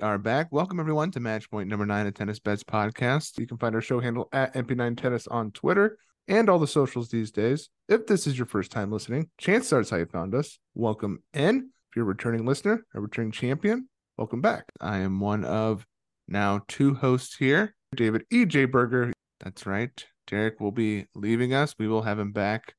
[0.00, 0.48] are back.
[0.50, 3.38] Welcome everyone to match point number nine of Tennis Bets podcast.
[3.38, 5.98] You can find our show handle at MP9 Tennis on Twitter
[6.28, 7.68] and all the socials these days.
[7.88, 10.58] If this is your first time listening, chances are it's how you found us.
[10.74, 11.70] Welcome in.
[11.90, 14.64] If you're a returning listener, a returning champion, welcome back.
[14.80, 15.84] I am one of
[16.28, 18.66] now two hosts here, David E.J.
[18.66, 19.12] Berger.
[19.40, 20.04] That's right.
[20.26, 21.74] Derek will be leaving us.
[21.78, 22.74] We will have him back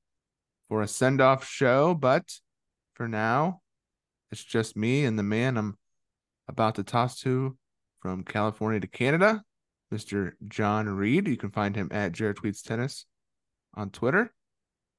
[0.69, 2.31] for a send off show, but
[2.93, 3.61] for now,
[4.31, 5.77] it's just me and the man I'm
[6.49, 7.55] about to toss to
[8.02, 9.44] from California to Canada,
[9.94, 10.34] Mr.
[10.48, 11.27] John Reed.
[11.27, 13.05] You can find him at Jared Tweets Tennis
[13.75, 14.34] on Twitter.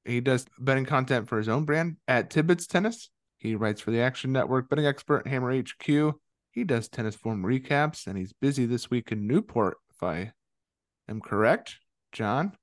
[0.05, 3.09] He does betting content for his own brand at Tibbets Tennis.
[3.37, 6.15] He writes for the Action Network, betting expert, Hammer HQ.
[6.51, 10.33] He does tennis form recaps, and he's busy this week in Newport, if I
[11.07, 11.77] am correct.
[12.11, 12.53] John,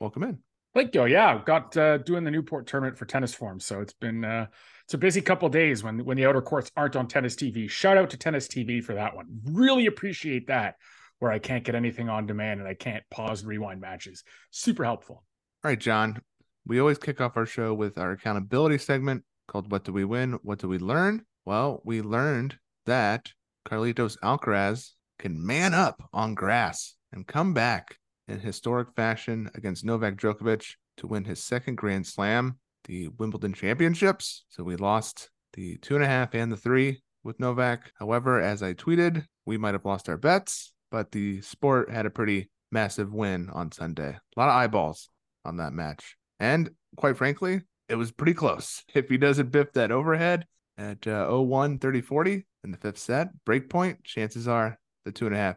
[0.00, 0.38] welcome in.
[0.74, 1.06] Thank you.
[1.06, 4.46] Yeah, I've got uh, doing the Newport tournament for tennis form, so it's been uh,
[4.92, 7.66] it's a busy couple days when when the outer courts aren't on tennis TV.
[7.66, 9.26] Shout out to tennis TV for that one.
[9.42, 10.74] Really appreciate that.
[11.18, 14.22] Where I can't get anything on demand and I can't pause and rewind matches.
[14.50, 15.24] Super helpful.
[15.64, 16.20] All right, John.
[16.66, 20.38] We always kick off our show with our accountability segment called "What Do We Win?
[20.42, 23.32] What Do We Learn?" Well, we learned that
[23.66, 27.96] Carlitos Alcaraz can man up on grass and come back
[28.28, 34.44] in historic fashion against Novak Djokovic to win his second Grand Slam, the Wimbledon Championships.
[34.48, 37.92] So we lost the two and a half and the three with Novak.
[37.98, 42.10] However, as I tweeted, we might have lost our bets, but the sport had a
[42.10, 44.10] pretty massive win on Sunday.
[44.36, 45.08] A lot of eyeballs
[45.44, 46.16] on that match.
[46.40, 48.82] And quite frankly, it was pretty close.
[48.94, 50.46] If he doesn't biff that overhead
[50.78, 55.26] at uh, 01 30 40 in the fifth set, break point, chances are the two
[55.26, 55.56] and a half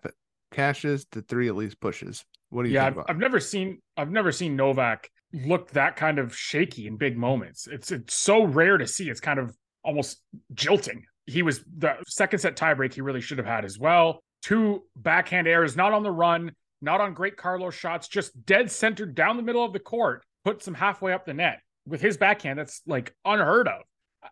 [0.51, 2.25] cashes, the three at least pushes.
[2.49, 2.95] What do you think?
[2.95, 5.09] yeah, I've, I've, never seen I've never seen Novak
[5.43, 7.67] look that kind of shaky in big moments.
[7.67, 9.09] It's it's so rare to see.
[9.09, 10.21] It's kind of almost
[10.53, 11.03] jilting.
[11.25, 14.21] He was the second set tiebreak he really should have had as well.
[14.41, 16.51] Two backhand errors, not on the run,
[16.81, 20.67] not on great Carlos shots, just dead centered down the middle of the court, puts
[20.67, 22.59] him halfway up the net with his backhand.
[22.59, 23.81] That's like unheard of.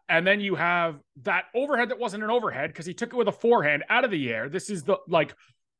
[0.09, 3.27] And then you have that overhead that wasn't an overhead because he took it with
[3.27, 4.49] a forehand out of the air.
[4.49, 5.35] This is the like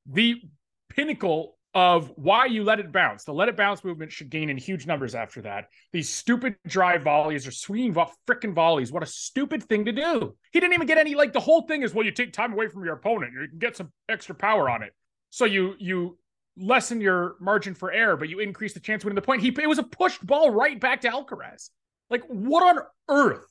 [0.05, 0.41] the
[0.89, 3.23] pinnacle of why you let it bounce.
[3.23, 5.69] The let it bounce movement should gain in huge numbers after that.
[5.91, 8.91] These stupid drive volleys or swinging vo- freaking volleys.
[8.91, 10.35] What a stupid thing to do.
[10.51, 12.67] He didn't even get any, like the whole thing is, well, you take time away
[12.67, 13.33] from your opponent.
[13.33, 14.93] You can get some extra power on it.
[15.31, 16.17] So you, you,
[16.57, 19.41] lessen your margin for error, but you increase the chance of winning the point.
[19.41, 21.69] He it was a pushed ball right back to Alcaraz.
[22.09, 23.47] Like, what on earth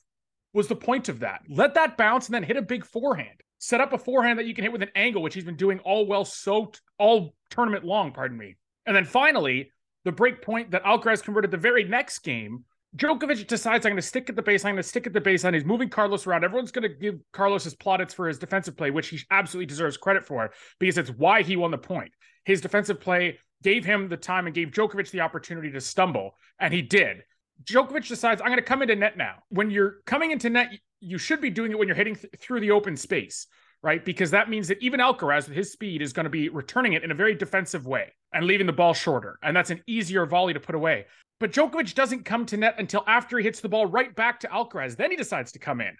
[0.52, 1.42] was the point of that?
[1.48, 4.54] Let that bounce and then hit a big forehand set up a forehand that you
[4.54, 8.10] can hit with an angle, which he's been doing all well so all tournament long,
[8.10, 8.56] pardon me.
[8.86, 9.70] And then finally,
[10.04, 12.64] the break point that Alcaraz converted the very next game.
[12.96, 14.70] Djokovic decides I'm going to stick at the baseline.
[14.70, 15.54] I'm going to stick at the baseline.
[15.54, 16.42] He's moving Carlos around.
[16.42, 19.96] Everyone's going to give Carlos his plaudits for his defensive play, which he absolutely deserves
[19.96, 20.50] credit for
[20.80, 22.10] because it's why he won the point.
[22.44, 26.74] His defensive play gave him the time and gave Djokovic the opportunity to stumble, and
[26.74, 27.18] he did.
[27.62, 29.36] Djokovic decides I'm going to come into net now.
[29.50, 32.60] When you're coming into net, you should be doing it when you're hitting th- through
[32.60, 33.46] the open space,
[33.82, 34.04] right?
[34.04, 37.02] Because that means that even Alcaraz with his speed is going to be returning it
[37.02, 39.38] in a very defensive way and leaving the ball shorter.
[39.42, 41.06] And that's an easier volley to put away.
[41.40, 44.48] But Djokovic doesn't come to net until after he hits the ball right back to
[44.48, 44.96] Alcaraz.
[44.96, 45.94] Then he decides to come in.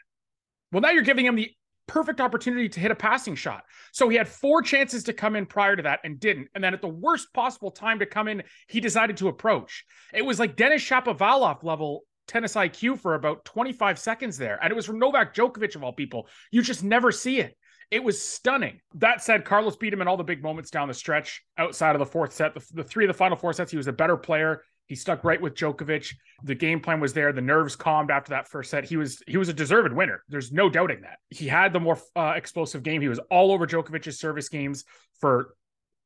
[0.71, 1.51] Well, now you're giving him the
[1.89, 3.65] perfect opportunity to hit a passing shot.
[3.93, 6.49] So he had four chances to come in prior to that and didn't.
[6.55, 9.85] And then at the worst possible time to come in, he decided to approach.
[10.15, 14.59] It was like Denis Shapovalov level tennis IQ for about 25 seconds there.
[14.63, 16.29] And it was from Novak Djokovic, of all people.
[16.51, 17.57] You just never see it.
[17.91, 18.81] It was stunning.
[18.95, 21.99] That said, Carlos beat him in all the big moments down the stretch outside of
[21.99, 22.55] the fourth set.
[22.55, 24.63] The, the three of the final four sets, he was a better player.
[24.87, 26.15] He stuck right with Djokovic.
[26.43, 27.33] The game plan was there.
[27.33, 28.85] The nerves calmed after that first set.
[28.85, 30.23] He was he was a deserved winner.
[30.29, 31.19] There's no doubting that.
[31.31, 33.01] He had the more uh, explosive game.
[33.01, 34.85] He was all over Djokovic's service games
[35.21, 35.55] for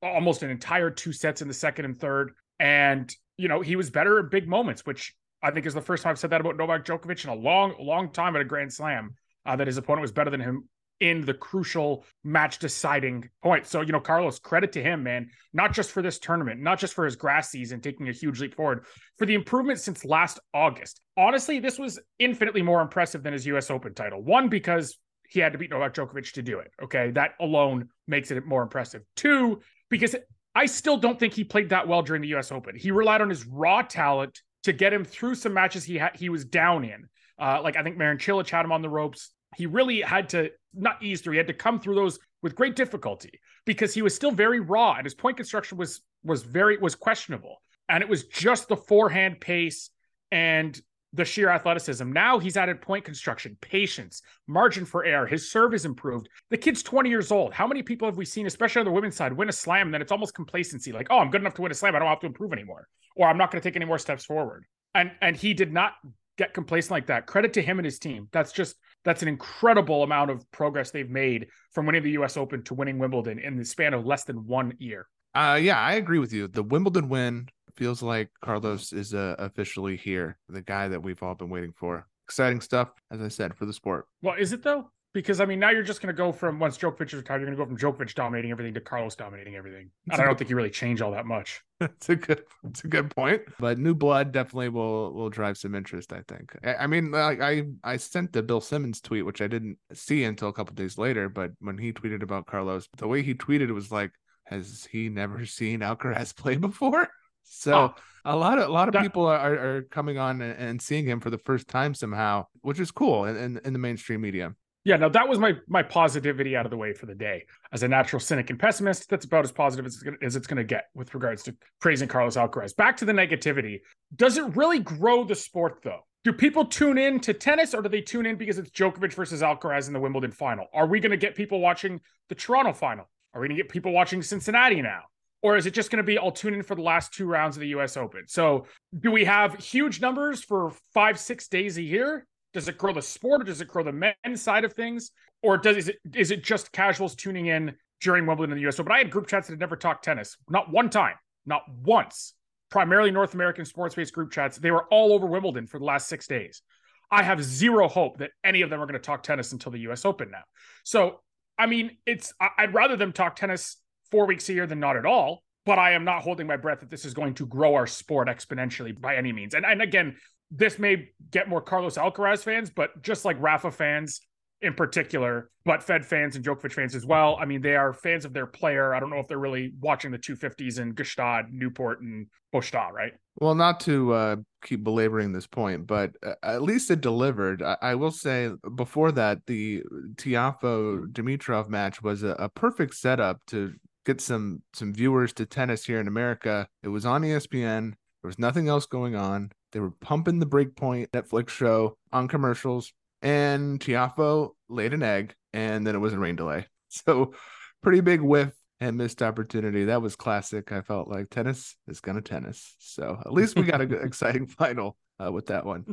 [0.02, 2.32] almost an entire two sets in the second and third.
[2.60, 6.02] And you know he was better in big moments, which I think is the first
[6.02, 8.72] time I've said that about Novak Djokovic in a long, long time at a Grand
[8.72, 9.14] Slam.
[9.44, 10.68] Uh, that his opponent was better than him
[11.00, 13.66] in the crucial match deciding point.
[13.66, 16.94] So, you know, Carlos, credit to him, man, not just for this tournament, not just
[16.94, 18.86] for his grass season, taking a huge leap forward,
[19.18, 21.00] for the improvement since last August.
[21.16, 24.22] Honestly, this was infinitely more impressive than his US Open title.
[24.22, 24.98] One, because
[25.28, 26.70] he had to beat Novak Djokovic to do it.
[26.82, 27.10] Okay.
[27.10, 29.02] That alone makes it more impressive.
[29.16, 29.60] Two,
[29.90, 30.16] because
[30.54, 32.76] I still don't think he played that well during the US Open.
[32.76, 36.28] He relied on his raw talent to get him through some matches he had he
[36.28, 37.08] was down in.
[37.38, 39.30] Uh, like I think Marin Cilic had him on the ropes.
[39.56, 41.32] He really had to not ease through.
[41.32, 44.94] He had to come through those with great difficulty because he was still very raw
[44.94, 47.56] and his point construction was was very was questionable.
[47.88, 49.90] And it was just the forehand pace
[50.32, 50.78] and
[51.16, 52.10] the sheer athleticism.
[52.12, 55.26] Now he's added point construction, patience, margin for error.
[55.26, 56.28] His serve is improved.
[56.50, 57.52] The kid's 20 years old.
[57.52, 59.90] How many people have we seen, especially on the women's side, win a slam?
[59.90, 61.96] Then it's almost complacency like, oh, I'm good enough to win a slam.
[61.96, 62.86] I don't have to improve anymore.
[63.16, 64.64] Or I'm not going to take any more steps forward.
[64.94, 65.94] And and he did not
[66.36, 67.26] get complacent like that.
[67.26, 68.28] Credit to him and his team.
[68.32, 72.62] That's just that's an incredible amount of progress they've made from winning the US Open
[72.64, 75.06] to winning Wimbledon in the span of less than one year.
[75.34, 76.48] Uh, yeah, I agree with you.
[76.48, 81.34] The Wimbledon win feels like Carlos is uh, officially here, the guy that we've all
[81.34, 82.06] been waiting for.
[82.26, 84.06] Exciting stuff, as I said, for the sport.
[84.22, 84.90] Well, is it though?
[85.16, 87.54] Because I mean, now you're just going to go from once Djokovic is retired, you're
[87.54, 89.88] going to go from Djokovic dominating everything to Carlos dominating everything.
[90.10, 91.62] And I don't think you really change all that much.
[91.80, 93.42] It's a good, it's a good point.
[93.58, 96.10] But new blood definitely will will drive some interest.
[96.10, 96.56] I think.
[96.64, 100.24] I, I mean, like I I sent the Bill Simmons tweet, which I didn't see
[100.24, 101.28] until a couple days later.
[101.28, 104.10] But when he tweeted about Carlos, the way he tweeted it was like,
[104.44, 107.08] has he never seen Alcaraz play before?
[107.48, 107.94] So oh,
[108.24, 111.20] a lot of a lot of that, people are, are coming on and, seeing him
[111.20, 114.54] for the first time somehow, which is cool in, in, in the mainstream media.
[114.84, 117.46] Yeah, now that was my my positivity out of the way for the day.
[117.72, 120.64] As a natural cynic and pessimist, that's about as positive as as it's going to
[120.64, 122.74] get with regards to praising Carlos Alcaraz.
[122.76, 123.80] Back to the negativity.
[124.14, 126.00] Does it really grow the sport though?
[126.22, 129.42] Do people tune in to tennis or do they tune in because it's Djokovic versus
[129.42, 130.66] Alcaraz in the Wimbledon final?
[130.74, 133.08] Are we going to get people watching the Toronto final?
[133.32, 135.02] Are we going to get people watching Cincinnati now?
[135.42, 137.56] Or is it just going to be I'll tune in for the last two rounds
[137.56, 138.22] of the US Open?
[138.26, 138.66] So,
[138.98, 142.26] do we have huge numbers for five, six days a year?
[142.52, 145.10] Does it grow the sport or does it grow the men's side of things?
[145.42, 148.76] Or does is it is it just casuals tuning in during Wimbledon in the US
[148.76, 148.88] Open?
[148.88, 152.34] But I had group chats that had never talked tennis, not one time, not once.
[152.70, 154.58] Primarily North American sports based group chats.
[154.58, 156.62] They were all over Wimbledon for the last six days.
[157.10, 159.78] I have zero hope that any of them are going to talk tennis until the
[159.80, 160.42] US Open now.
[160.82, 161.20] So,
[161.58, 163.76] I mean, it's I'd rather them talk tennis
[164.10, 165.42] four weeks a year than not at all.
[165.64, 168.28] But I am not holding my breath that this is going to grow our sport
[168.28, 169.52] exponentially by any means.
[169.52, 170.16] And, and again,
[170.50, 174.20] this may get more Carlos Alcaraz fans, but just like Rafa fans
[174.62, 177.36] in particular, but Fed fans and Djokovic fans as well.
[177.38, 178.94] I mean, they are fans of their player.
[178.94, 183.12] I don't know if they're really watching the 250s in Gstaad, Newport, and Båstad, right?
[183.38, 187.62] Well, not to uh, keep belaboring this point, but uh, at least it delivered.
[187.62, 189.82] I, I, will say before that, the
[190.14, 193.74] Tiafoe Dimitrov match was a, a perfect setup to
[194.06, 196.68] get some some viewers to tennis here in America.
[196.82, 197.90] It was on ESPN.
[198.22, 199.52] There was nothing else going on.
[199.72, 205.86] They were pumping the Breakpoint Netflix show on commercials, and Tiafoe laid an egg, and
[205.86, 206.66] then it was a rain delay.
[206.88, 207.34] So,
[207.82, 209.84] pretty big whiff and missed opportunity.
[209.84, 210.72] That was classic.
[210.72, 212.74] I felt like tennis is gonna tennis.
[212.78, 215.84] So at least we got a good, exciting final uh, with that one.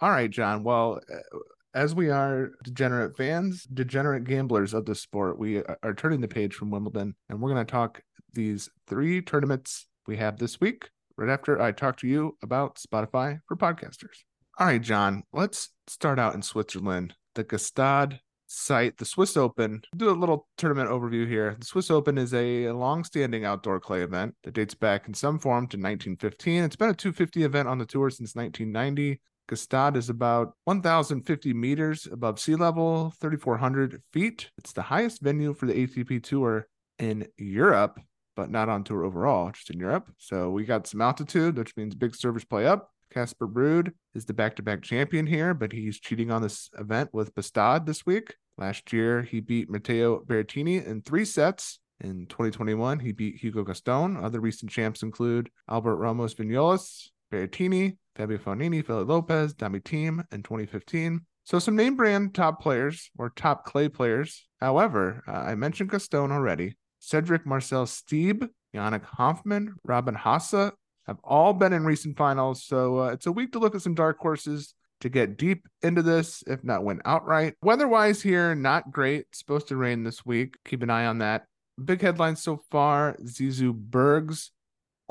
[0.00, 0.62] All right, John.
[0.62, 1.38] Well, uh,
[1.74, 6.54] as we are degenerate fans, degenerate gamblers of the sport, we are turning the page
[6.54, 8.02] from Wimbledon and we're going to talk
[8.34, 13.40] these three tournaments we have this week right after I talk to you about Spotify
[13.46, 14.24] for podcasters.
[14.58, 17.14] All right, John, let's start out in Switzerland.
[17.34, 19.82] The Gstaad site, the Swiss Open.
[19.96, 21.56] Do a little tournament overview here.
[21.58, 25.66] The Swiss Open is a long-standing outdoor clay event that dates back in some form
[25.68, 26.64] to 1915.
[26.64, 29.20] It's been a 250 event on the tour since 1990.
[29.48, 34.50] Gstaad is about 1,050 meters above sea level, 3,400 feet.
[34.58, 36.66] It's the highest venue for the ATP Tour
[36.98, 38.00] in Europe,
[38.36, 40.10] but not on tour overall, just in Europe.
[40.18, 42.90] So we got some altitude, which means big servers play up.
[43.12, 47.84] Casper Ruud is the back-to-back champion here, but he's cheating on this event with Båstad
[47.84, 48.36] this week.
[48.56, 51.78] Last year, he beat Matteo Berrettini in three sets.
[52.00, 54.16] In 2021, he beat Hugo Gaston.
[54.16, 60.42] Other recent champs include Albert Ramos Vinolas, Berrettini, Fabio Fognini, Philip Lopez, Dami Thiem in
[60.42, 61.22] 2015.
[61.44, 64.46] So some name brand top players or top clay players.
[64.60, 66.76] However, uh, I mentioned Gaston already.
[67.00, 70.72] Cedric Marcel Stebe, Yannick Hanfmann, Robin Haase
[71.06, 72.64] have all been in recent finals.
[72.64, 76.00] So uh, it's a week to look at some dark horses to get deep into
[76.00, 77.54] this, if not win outright.
[77.60, 79.26] Weather wise, here, not great.
[79.30, 80.54] It's supposed to rain this week.
[80.64, 81.46] Keep an eye on that.
[81.82, 84.52] Big headlines so far Zizou Bergs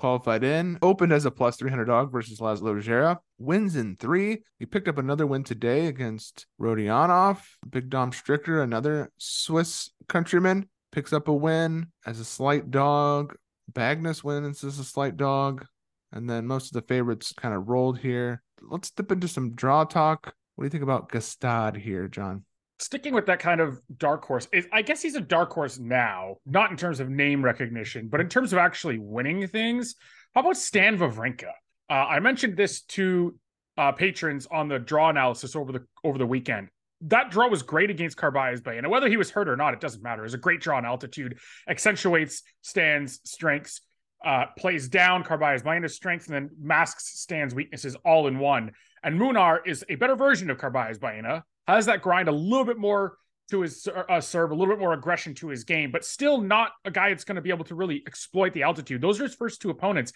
[0.02, 4.42] qualified in, opened as a plus 300 dog versus Laslo Djere, wins in three.
[4.58, 7.40] He picked up another win today against Rodionov.
[7.70, 13.36] Big Dom Stricker, another Swiss countryman, picks up a win as a slight dog.
[13.72, 15.68] Bagnis wins as a slight dog.
[16.12, 18.42] And then most of the favorites kind of rolled here.
[18.60, 20.34] Let's dip into some draw talk.
[20.56, 22.44] What do you think about Gstaad here, John?
[22.82, 26.72] Sticking with that kind of dark horse, I guess he's a dark horse now, not
[26.72, 29.96] in terms of name recognition, but in terms of actually winning things.
[30.34, 31.52] How about Stan Wawrinka?
[31.90, 33.38] Uh, I mentioned this to
[33.78, 36.70] uh, patrons on the draw analysis over the over the weekend.
[37.02, 39.80] That draw was great against Carballes Bay, and whether he was hurt or not, it
[39.80, 40.24] doesn't matter.
[40.26, 43.82] It's a great draw on altitude, accentuates Stan's strengths.
[44.24, 48.72] uh, plays down Carballo's minus strength and then masks Stan's weaknesses all in one.
[49.04, 52.78] And Munar is a better version of Carballo's Baena, has that grind a little bit
[52.78, 53.18] more
[53.52, 56.72] to his uh, serve, a little bit more aggression to his game, but still not
[56.86, 59.02] a guy that's going to be able to really exploit the altitude.
[59.02, 60.14] Those are his first two opponents.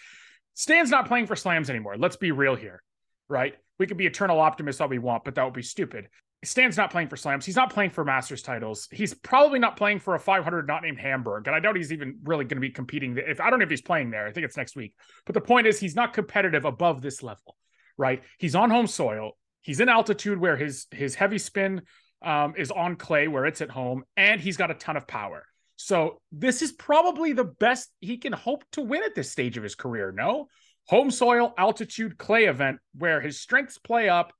[0.53, 1.97] Stan's not playing for slams anymore.
[1.97, 2.81] Let's be real here,
[3.27, 3.55] right?
[3.77, 6.07] We could be eternal optimists all we want, but that would be stupid.
[6.45, 7.45] Stan's not playing for slams.
[7.45, 8.87] He's not playing for masters titles.
[8.91, 11.47] He's probably not playing for a 500 not named Hamburg.
[11.47, 13.17] And I doubt he's even really going to be competing.
[13.17, 14.93] If I don't know if he's playing there, I think it's next week.
[15.25, 17.57] But the point is, he's not competitive above this level,
[17.97, 18.23] right?
[18.37, 19.37] He's on home soil.
[19.65, 21.81] He's in altitude where his his heavy spin
[22.21, 25.43] um, is on clay where it's at home, and he's got a ton of power.
[25.75, 29.63] So this is probably the best he can hope to win at this stage of
[29.63, 30.11] his career.
[30.11, 30.47] No,
[30.85, 34.31] home soil altitude clay event where his strengths play up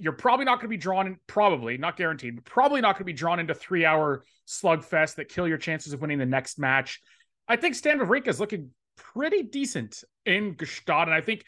[0.00, 3.00] you're probably not going to be drawn in, probably not guaranteed, but probably not going
[3.00, 6.58] to be drawn into three hour slugfest that kill your chances of winning the next
[6.58, 7.00] match.
[7.46, 11.44] I think Stan Wawrinka is looking pretty decent in Gstaad, and I think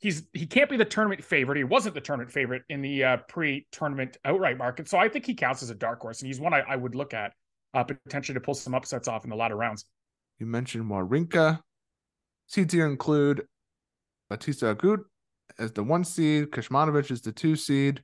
[0.00, 1.58] he's he can't be the tournament favorite.
[1.58, 5.34] He wasn't the tournament favorite in the uh, pre-tournament outright market, so I think he
[5.34, 7.32] counts as a dark horse, and he's one I, I would look at
[7.74, 9.84] uh, potentially to pull some upsets off in the latter rounds.
[10.38, 11.60] You mentioned Wawrinka.
[12.46, 13.42] Seeds here include
[14.28, 15.00] Bautista Agut,
[15.58, 16.50] as the one seed.
[16.50, 18.02] Kecmanovic is the two seed.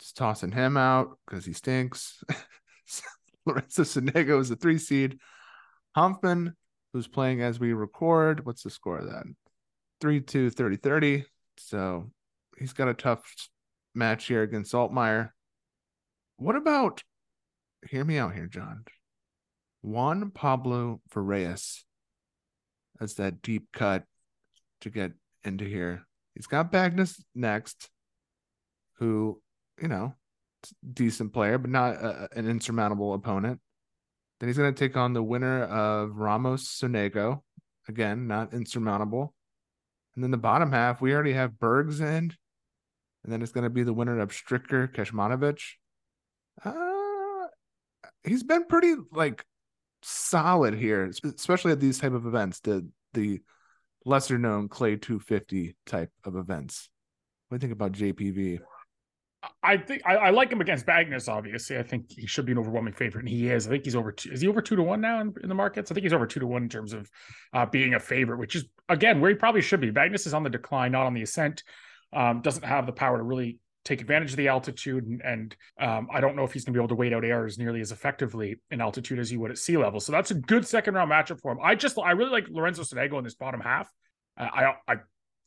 [0.00, 2.22] Just tossing him out because he stinks.
[3.46, 5.18] Lorenzo Sonego is the three seed.
[5.96, 6.52] Hanfmann,
[6.92, 9.24] who's playing as we record, what's the score of that?
[10.00, 11.24] 3 2 30 30.
[11.58, 12.10] So
[12.58, 13.22] he's got a tough
[13.94, 15.30] match here against Altmaier.
[16.36, 17.02] What about,
[17.88, 18.84] hear me out here, John.
[19.82, 21.82] Juan Pablo Varillas
[23.00, 24.04] as that deep cut
[24.80, 25.12] to get
[25.44, 26.06] into here.
[26.34, 27.90] He's got Bagnis next,
[28.98, 29.40] who,
[29.80, 30.14] you know,
[30.92, 33.60] decent player, but not a, an insurmountable opponent.
[34.38, 37.42] Then he's going to take on the winner of Ramos Sonego.
[37.88, 39.34] Again, not insurmountable.
[40.18, 42.32] And then the bottom half, we already have Bergs in.
[43.22, 45.60] And then it's going to be the winner of Stricker Kecmanovic.
[46.64, 47.46] Uh,
[48.24, 49.44] he's been pretty like
[50.02, 52.58] solid here, especially at these type of events.
[52.58, 53.42] The the
[54.04, 56.90] lesser known clay 250 type of events.
[57.46, 58.58] What do you think about JPV?
[59.62, 61.28] I think I, I, like him against Bagnis.
[61.28, 63.68] Obviously, I think he should be an overwhelming favorite, and he is.
[63.68, 64.10] I think he's over.
[64.10, 65.90] Two, is he over two to one now in, in, the markets?
[65.90, 67.08] I think he's over two to one in terms of
[67.52, 69.92] uh, being a favorite, which is again where he probably should be.
[69.92, 71.62] Bagnis is on the decline, not on the ascent.
[72.12, 76.08] Um, doesn't have the power to really take advantage of the altitude, and, and um,
[76.12, 77.92] I don't know if he's going to be able to wait out airs nearly as
[77.92, 80.00] effectively in altitude as he would at sea level.
[80.00, 81.58] So that's a good second round matchup for him.
[81.62, 83.88] I just I really like Lorenzo Sonego in this bottom half.
[84.36, 84.96] I I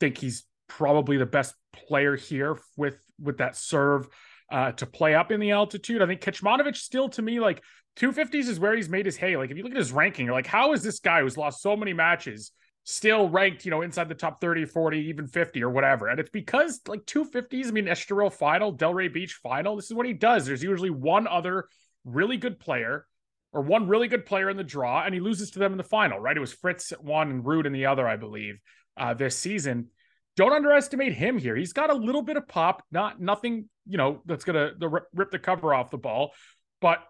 [0.00, 4.08] think he's probably the best player here with with that serve
[4.50, 6.02] uh, to play up in the altitude.
[6.02, 7.62] I think Kecmanovic still to me like
[7.96, 9.36] 250s is where he's made his hay.
[9.36, 11.76] Like if you look at his ranking, like, how is this guy who's lost so
[11.76, 12.52] many matches
[12.84, 16.08] still ranked, you know, inside the top 30, 40, even 50 or whatever?
[16.08, 20.06] And it's because like 250s, I mean, Estoril final, Delray Beach final, this is what
[20.06, 20.46] he does.
[20.46, 21.66] There's usually one other
[22.04, 23.06] really good player
[23.52, 25.84] or one really good player in the draw, and he loses to them in the
[25.84, 26.36] final, right?
[26.36, 28.58] It was Fritz at one and Ruud in the other, I believe
[28.96, 29.88] uh, this season.
[30.36, 31.54] Don't underestimate him here.
[31.56, 34.72] He's got a little bit of pop, not nothing, you know, that's gonna
[35.12, 36.32] rip the cover off the ball,
[36.80, 37.00] but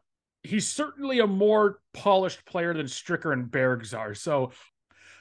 [0.42, 4.14] he's certainly a more polished player than Stricker and Bergs are.
[4.14, 4.52] So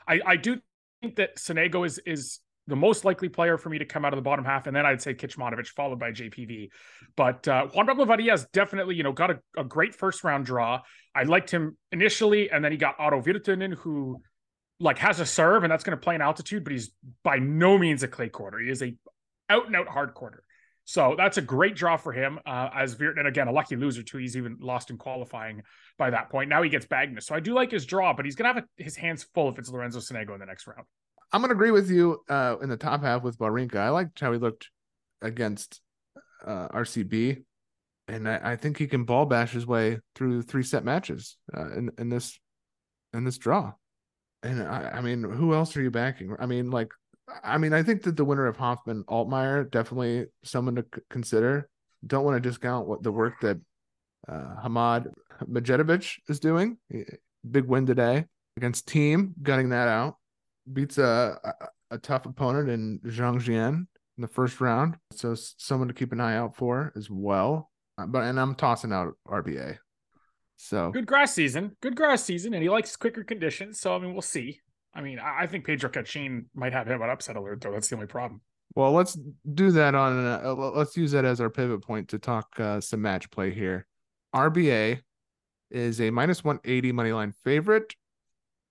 [0.07, 0.59] I, I do
[1.01, 4.17] think that Sonego is is the most likely player for me to come out of
[4.17, 6.69] the bottom half, and then I'd say Kecmanovic, followed by JPV.
[7.15, 10.79] But uh, Juan Pablo Varillas definitely, you know, got a, a, great first round draw.
[11.13, 14.21] I liked him initially, and then he got Otto Virtanen, who
[14.81, 16.91] like has a serve and that's going to play in altitude, but he's
[17.23, 18.59] by no means a clay quarter.
[18.59, 18.95] He is a
[19.49, 20.43] out and out hard quarter.
[20.83, 22.39] So that's a great draw for him.
[22.45, 24.17] Uh, as Virt, and again, a lucky loser too.
[24.17, 25.61] He's even lost in qualifying
[25.97, 26.49] by that point.
[26.49, 27.23] Now he gets Bagnis.
[27.23, 29.59] So I do like his draw, but he's gonna have a, his hands full if
[29.59, 30.85] it's Lorenzo Sonego in the next round.
[31.31, 33.75] I'm gonna agree with you uh, in the top half with Wawrinka.
[33.75, 34.69] I liked how he looked
[35.21, 35.81] against
[36.45, 37.43] uh, RCB,
[38.07, 41.71] and I, I, think he can ball bash his way through three set matches uh,
[41.71, 42.39] in in this
[43.13, 43.73] in this draw.
[44.43, 46.35] And I, I mean, who else are you backing?
[46.39, 46.91] I mean, like,
[47.43, 51.69] I mean, I think that the winner of Hanfmann Altmaier definitely someone to c- consider.
[52.05, 53.59] Don't want to discount what the work that
[54.27, 55.07] uh, Hamad
[55.47, 56.77] Medjedovic is doing.
[57.49, 58.25] Big win today
[58.57, 60.17] against Thiem, gutting that out.
[60.71, 63.85] Beats a, a, a tough opponent in Zhang Zhizhen
[64.17, 64.97] in the first round.
[65.13, 67.71] So someone to keep an eye out for as well.
[67.97, 69.77] Uh, but and I'm tossing out RBA.
[70.61, 73.79] So good grass season, good grass season, and he likes quicker conditions.
[73.79, 74.59] So I mean, we'll see.
[74.93, 77.71] I mean, I think Pedro Cachin might have him on upset alert, though.
[77.71, 78.41] That's the only problem.
[78.75, 79.17] Well, let's
[79.55, 80.23] do that on.
[80.23, 83.87] Uh, let's use that as our pivot point to talk uh, some match play here.
[84.35, 84.99] RBA
[85.71, 87.95] is a minus one eighty money line favorite.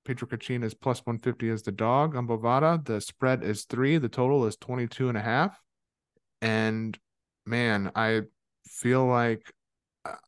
[0.04, 2.82] Pedro Cachin is plus 150 as the dog on Bovada.
[2.84, 3.98] The spread is three.
[3.98, 5.60] The total is 22 and a half.
[6.40, 6.98] And
[7.44, 8.22] man, I
[8.64, 9.52] feel like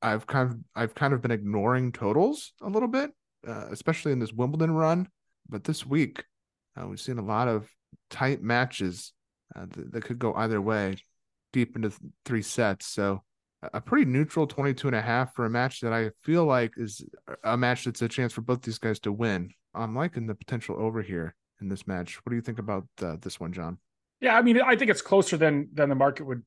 [0.01, 3.11] I've kind of I've kind of been ignoring totals a little bit,
[3.47, 5.09] uh, especially in this Wimbledon run.
[5.49, 6.25] But this week,
[6.77, 7.69] uh, we've seen a lot of
[8.11, 9.13] tight matches
[9.57, 10.97] uh, that, that, could go either way,
[11.53, 12.87] deep into th- three sets.
[12.87, 13.23] So
[13.73, 17.05] a pretty neutral 22 and a half for a match that I feel like is
[17.45, 19.51] a match that's a chance for both these guys to win.
[19.75, 22.17] I'm liking the potential over here in this match.
[22.25, 23.79] What do you think about uh, this one, John?
[24.21, 26.43] Yeah, I mean, I think it's closer than than the market would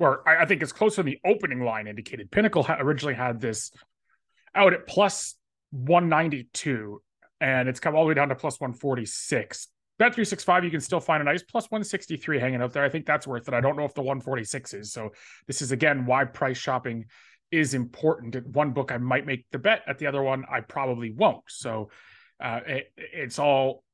[0.00, 2.30] or I, I think it's closer than the opening line indicated.
[2.30, 3.70] Pinnacle ha- originally had this
[4.54, 5.36] out at plus
[5.70, 7.00] 192,
[7.40, 9.68] and it's come all the way down to plus 146.
[9.98, 12.82] Bet 365, you can still find a nice plus 163 hanging out there.
[12.82, 13.54] I think that's worth it.
[13.54, 14.92] I don't know if the 146 is.
[14.92, 15.10] So,
[15.46, 17.04] this is again why price shopping
[17.50, 18.34] is important.
[18.34, 19.82] At one book, I might make the bet.
[19.86, 21.44] At the other one, I probably won't.
[21.48, 21.90] So,
[22.42, 23.84] uh, it, it's all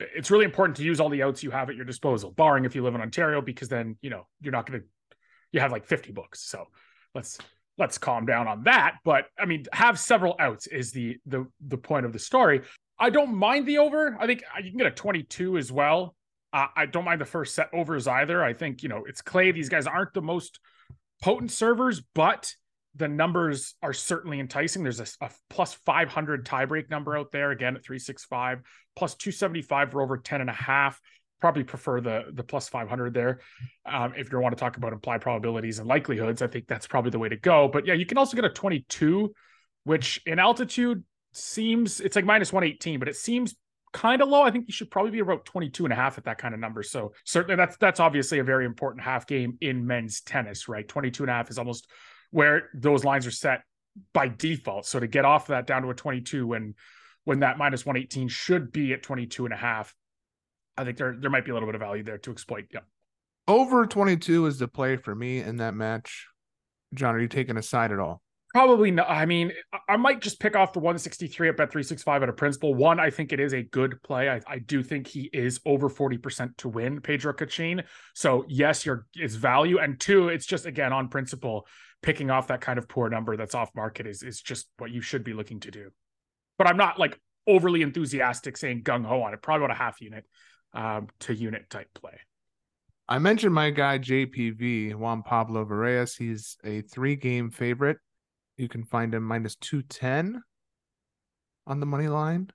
[0.00, 2.74] it's really important to use all the outs you have at your disposal, barring if
[2.74, 4.86] you live in Ontario, because then you know you're not going to
[5.52, 6.42] you have like 50 books.
[6.42, 6.66] So
[7.14, 7.38] let's
[7.78, 8.96] let's calm down on that.
[9.04, 12.62] But I mean, have several outs is the the the point of the story.
[12.98, 14.16] I don't mind the over.
[14.18, 16.14] I think you can get a 22 as well.
[16.52, 18.42] Uh, I don't mind the first set overs either.
[18.42, 19.52] I think you know it's clay.
[19.52, 20.60] These guys aren't the most
[21.22, 22.54] potent servers, but
[22.94, 24.82] the numbers are certainly enticing.
[24.82, 28.62] There's a, a plus 500 tiebreak number out there again at 365,
[28.94, 31.00] plus 275 for over 10 and a half
[31.40, 33.40] probably prefer the the plus 500 there.
[33.84, 37.10] Um, if you want to talk about implied probabilities and likelihoods i think that's probably
[37.10, 37.68] the way to go.
[37.68, 39.32] But yeah you can also get a 22
[39.84, 43.54] which in altitude seems it's like minus 118 but it seems
[43.92, 44.42] kind of low.
[44.42, 46.60] I think you should probably be about 22 and a half at that kind of
[46.60, 46.82] number.
[46.82, 50.86] So certainly that's that's obviously a very important half game in men's tennis right?
[50.86, 51.88] 22 and a half is almost
[52.30, 53.62] where those lines are set
[54.12, 54.86] by default.
[54.86, 56.74] So to get off that down to a 22 when
[57.24, 59.94] when that minus 118 should be at 22 and a half
[60.76, 62.66] I think there there might be a little bit of value there to exploit.
[62.72, 62.80] Yeah.
[63.48, 66.26] Over 22 is the play for me in that match.
[66.94, 68.22] John, are you taking a side at all?
[68.56, 69.10] Probably not.
[69.10, 69.52] I mean,
[69.88, 72.74] I might just pick off the 163 at bet 365 at a principle.
[72.74, 74.30] One, I think it is a good play.
[74.30, 77.82] I, I do think he is over 40% to win Pedro Cachin.
[78.14, 79.78] So yes, your is value.
[79.78, 81.66] And two, it's just again on principle,
[82.02, 85.02] picking off that kind of poor number that's off market is is just what you
[85.02, 85.90] should be looking to do.
[86.56, 89.42] But I'm not like overly enthusiastic saying gung ho on it.
[89.42, 90.24] Probably about a half unit
[90.76, 92.18] um, to unit type play.
[93.08, 96.16] I mentioned my guy JPV Juan Pablo Varillas.
[96.18, 97.98] He's a three game favorite.
[98.56, 100.42] You can find him minus two ten
[101.66, 102.50] on the money line.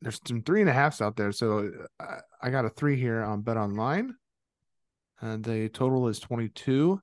[0.00, 3.22] There's some three and a halfs out there, so uh, I got a three here
[3.22, 4.14] on Bet Online,
[5.20, 7.00] and the total is twenty two.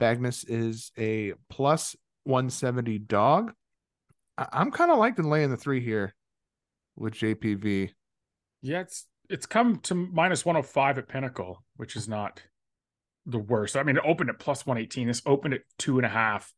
[0.00, 3.52] Bagnis is a plus one seventy dog.
[4.38, 6.14] I- I'm kind of liking laying the three here
[6.96, 7.90] with JPV.
[8.62, 12.42] Yeah, it's it's come to minus 105 at Pinnacle, which is not
[13.26, 13.76] the worst.
[13.76, 15.06] I mean, it opened at plus 118.
[15.06, 16.52] This opened at two and a half,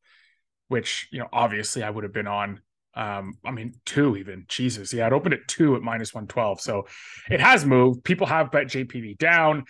[0.69, 2.61] which, you know, obviously I would have been on.
[2.95, 4.47] Um, I mean, two even.
[4.49, 4.93] Jesus.
[4.93, 6.61] Yeah, it opened at two at minus 112.
[6.61, 6.87] So
[7.31, 8.05] it has moved.
[8.05, 9.65] People have bet JPV down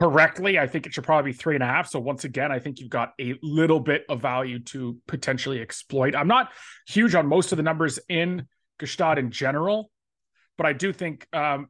[0.00, 0.58] correctly.
[0.58, 1.88] I think it should probably be three and a half.
[1.88, 6.14] So once again, I think you've got a little bit of value to potentially exploit.
[6.16, 6.50] I'm not
[6.86, 8.46] huge on most of the numbers in
[8.80, 9.90] Gstaad in general,
[10.56, 11.68] but I do think um,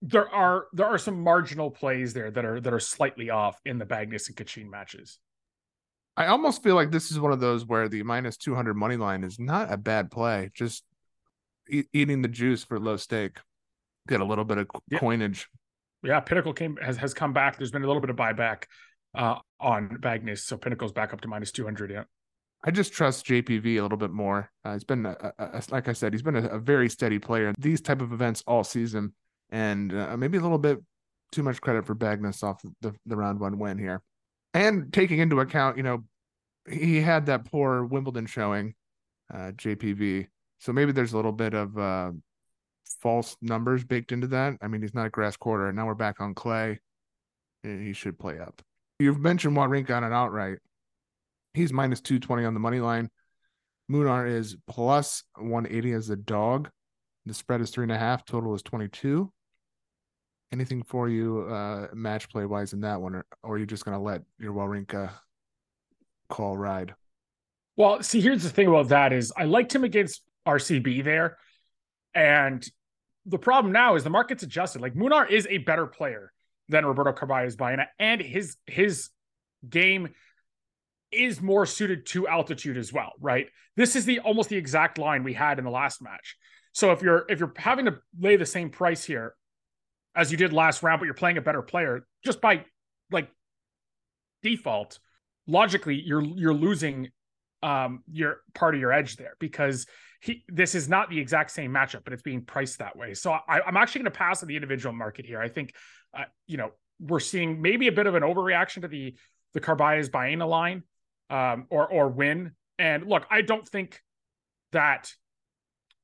[0.00, 3.78] there are there are some marginal plays there that are that are slightly off in
[3.78, 5.18] the Bagnis and Cachin matches.
[6.16, 9.22] I almost feel like this is one of those where the minus 200 money line
[9.22, 10.50] is not a bad play.
[10.52, 10.84] Just
[11.70, 13.38] e- eating the juice for low stake,
[14.08, 14.98] get a little bit of yeah.
[14.98, 15.48] coinage.
[16.02, 17.56] Yeah, Pinnacle came has has come back.
[17.56, 18.64] There's been a little bit of buyback
[19.14, 21.90] uh, on Bagnis, so Pinnacle's back up to minus 200.
[21.90, 22.04] Yeah.
[22.64, 24.50] I just trust JPV a little bit more.
[24.66, 27.52] Uh, it's been, a, a, a, like I said, he's been a, very steady player.
[27.56, 29.14] These type of events all season,
[29.50, 30.78] and uh, maybe a little bit
[31.32, 34.02] too much credit for Bagnis off the, the round one win here.
[34.54, 36.04] And taking into account, you know,
[36.70, 38.74] he had that poor Wimbledon showing,
[39.32, 40.26] uh, JPV.
[40.58, 42.12] So maybe there's a little bit of uh,
[43.00, 44.54] false numbers baked into that.
[44.60, 45.68] I mean, he's not a grass quarter.
[45.68, 46.80] And now we're back on clay.
[47.62, 48.62] He should play up.
[48.98, 50.58] You've mentioned Wawrinka on an outright.
[51.54, 53.10] He's minus 220 on the money line.
[53.90, 56.70] Munar is plus 180 as a dog.
[57.26, 58.24] The spread is three and a half.
[58.24, 59.30] Total is 22
[60.52, 63.84] anything for you uh match play wise in that one or, or are you just
[63.84, 65.10] going to let your Wawrinka
[66.28, 66.94] call ride?
[67.76, 71.36] Well see here's the thing about that is i liked him against rcb there
[72.14, 72.66] and
[73.26, 74.80] the problem now is the market's adjusted.
[74.80, 76.32] Like munar is a better player
[76.70, 79.10] than roberto carballes baena and his his
[79.68, 80.08] game
[81.10, 83.48] is more suited to altitude as well right?
[83.76, 86.36] This is the almost the exact line we had in the last match.
[86.72, 89.34] So if you're if you're having to lay the same price here
[90.18, 92.64] as you did last round, but you're playing a better player, just by
[93.10, 93.30] like
[94.42, 94.98] default,
[95.46, 97.08] logically, you're you're losing
[97.62, 99.86] um your part of your edge there because
[100.20, 103.14] he this is not the exact same matchup, but it's being priced that way.
[103.14, 105.40] So I, am actually going to pass on the individual market here.
[105.40, 105.72] I think,
[106.16, 109.14] uh, you know, we're seeing maybe a bit of an overreaction to the
[109.54, 110.82] the Carballés Baena line,
[111.30, 112.52] um, or or win.
[112.78, 114.02] And look, I don't think
[114.72, 115.12] that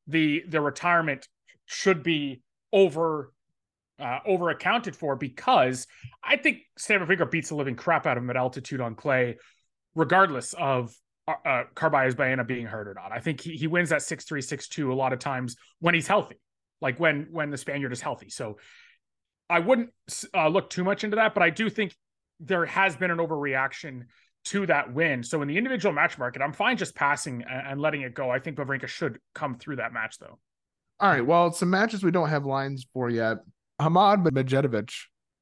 [0.07, 1.27] the the retirement
[1.66, 3.33] should be over
[3.99, 5.87] uh, over accounted for because
[6.23, 9.37] I think Stamford Finger beats the living crap out of him at altitude on clay,
[9.95, 10.95] regardless of
[11.29, 13.13] uh, uh Carballés Baena being hurt or not.
[13.13, 15.95] I think he, he wins that six three six two a lot of times when
[15.95, 16.41] he's healthy,
[16.81, 18.31] like when when the Spaniard is healthy.
[18.31, 18.59] So
[19.49, 19.91] I wouldn't
[20.35, 21.95] uh, look too much into that, but I do think
[22.41, 24.05] there has been an overreaction
[24.47, 25.23] to that win.
[25.23, 28.31] So in the individual match market, I'm fine just passing and, letting it go.
[28.31, 30.39] I think Wawrinka should come through that match though.
[31.01, 31.25] All right.
[31.25, 33.39] Well, some matches we don't have lines for yet.
[33.81, 34.93] Hamad Medjedovic.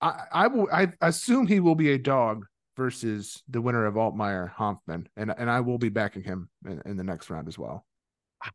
[0.01, 0.69] I, I will.
[0.73, 5.51] I assume he will be a dog versus the winner of Altmaier Hanfmann, and and
[5.51, 7.85] I will be backing him in, in the next round as well.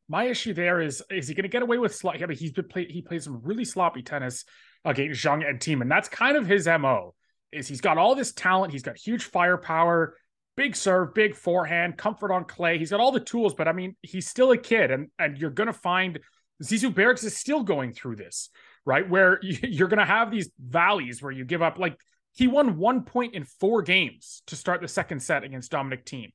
[0.10, 2.22] My issue there is is he going to get away with slot?
[2.22, 4.44] I mean, he's been play, he plays some really sloppy tennis
[4.84, 7.14] against Zhang and Thiem, and that's kind of his mo.
[7.52, 10.18] Is he's got all this talent, he's got huge firepower,
[10.58, 12.78] big serve, big forehand, comfort on clay.
[12.78, 15.52] He's got all the tools, but I mean, he's still a kid, and and you're
[15.52, 16.20] going to find
[16.62, 18.50] Zizou Bergs is still going through this,
[18.88, 19.08] right?
[19.08, 22.00] Where you're going to have these valleys where you give up like
[22.32, 26.32] he won one point in four games to start the second set against Dominic Thiem.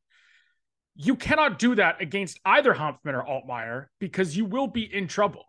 [0.94, 5.44] You cannot do that against either Hanfmann or Altmaier because you will be in trouble,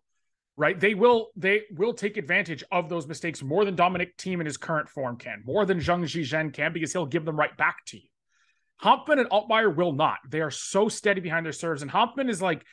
[0.56, 0.80] right?
[0.80, 4.56] They will they will take advantage of those mistakes more than Dominic Thiem in his
[4.56, 7.98] current form can, more than Zhang Zhizhen can, because he'll give them right back to
[7.98, 8.08] you.
[8.82, 10.20] Hanfmann and Altmaier will not.
[10.30, 12.64] They are so steady behind their serves, and Hanfmann is like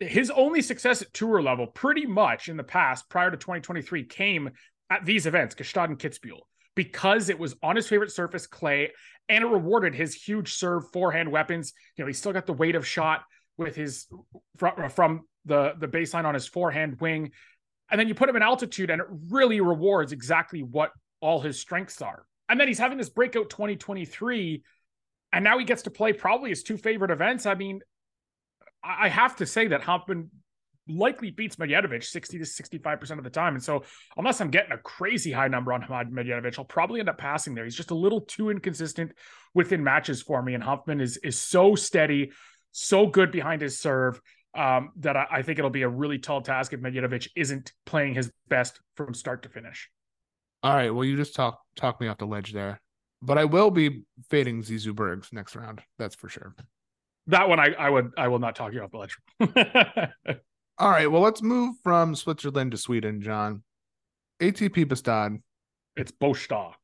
[0.00, 4.50] his only success at tour level, pretty much in the past, prior to 2023, came
[4.90, 6.40] at these events, Gstaad and Kitzbühel
[6.76, 8.92] because it was on his favorite surface, clay,
[9.28, 11.72] and it rewarded his huge serve forehand weapons.
[11.96, 13.24] You know, he still got the weight of shot
[13.56, 14.06] with his
[14.58, 17.32] from, uh, from the the baseline on his forehand wing,
[17.90, 21.58] and then you put him in altitude, and it really rewards exactly what all his
[21.58, 22.24] strengths are.
[22.48, 24.62] And then he's having this breakout 2023,
[25.32, 27.46] and now he gets to play probably his two favorite events.
[27.46, 27.80] I mean,
[28.82, 30.28] I have to say that Hanfmann
[30.88, 33.54] likely beats Medjedovic 60 to 65% of the time.
[33.54, 33.82] And so,
[34.16, 37.64] unless I'm getting a crazy high number on Medjedovic, I'll probably end up passing there.
[37.64, 39.12] He's just a little too inconsistent
[39.54, 40.54] within matches for me.
[40.54, 42.32] And Hanfmann is, is so steady,
[42.72, 44.20] so good behind his serve
[44.54, 48.14] um, that I, I, think it'll be a really tall task if Medjedovic isn't playing
[48.14, 49.90] his best from start to finish.
[50.62, 50.94] All right.
[50.94, 52.80] Well, you just talk talk me off the ledge there.
[53.22, 55.82] But I will be fading Zizou Bergs next round.
[55.98, 56.54] That's for sure.
[57.28, 59.18] That one I, I would I will not talk you off the ledge.
[60.78, 61.10] All right.
[61.10, 63.62] Well, let's move from Switzerland to Sweden, John.
[64.40, 65.40] ATP Bastad.
[65.96, 66.74] It's Båstad.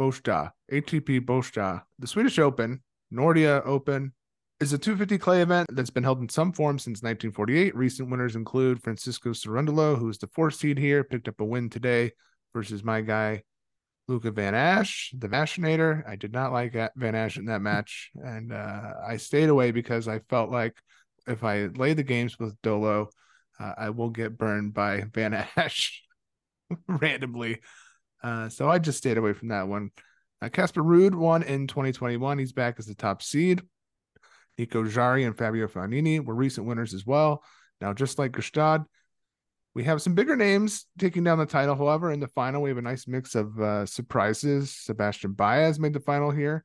[0.00, 0.52] Båstad.
[0.72, 1.82] ATP Båstad.
[1.98, 4.12] The Swedish Open, Nordea Open,
[4.60, 7.76] is a 250 clay event that's been held in some form since 1948.
[7.76, 12.12] Recent winners include Francisco Cerundolo, who's the fourth seed here, picked up a win today
[12.54, 13.42] versus my guy
[14.06, 16.06] Luca Van Assche, the Vashinator.
[16.08, 20.08] I did not like Van Assche in that match, and uh, I stayed away because
[20.08, 20.74] I felt like
[21.26, 23.08] if I lay the games with Dolo,
[23.58, 25.92] uh, I will get burned by Van Assche
[26.88, 27.60] randomly.
[28.22, 29.90] Uh, so I just stayed away from that one.
[30.52, 32.38] Casper uh, Ruud won in 2021.
[32.38, 33.62] He's back as the top seed.
[34.58, 37.42] Nico Jarry and Fabio Fognini were recent winners as well.
[37.80, 38.84] Now, just like Gstaad,
[39.74, 41.74] we have some bigger names taking down the title.
[41.74, 44.70] However, in the final, we have a nice mix of uh, surprises.
[44.70, 46.64] Sebastian Baez made the final here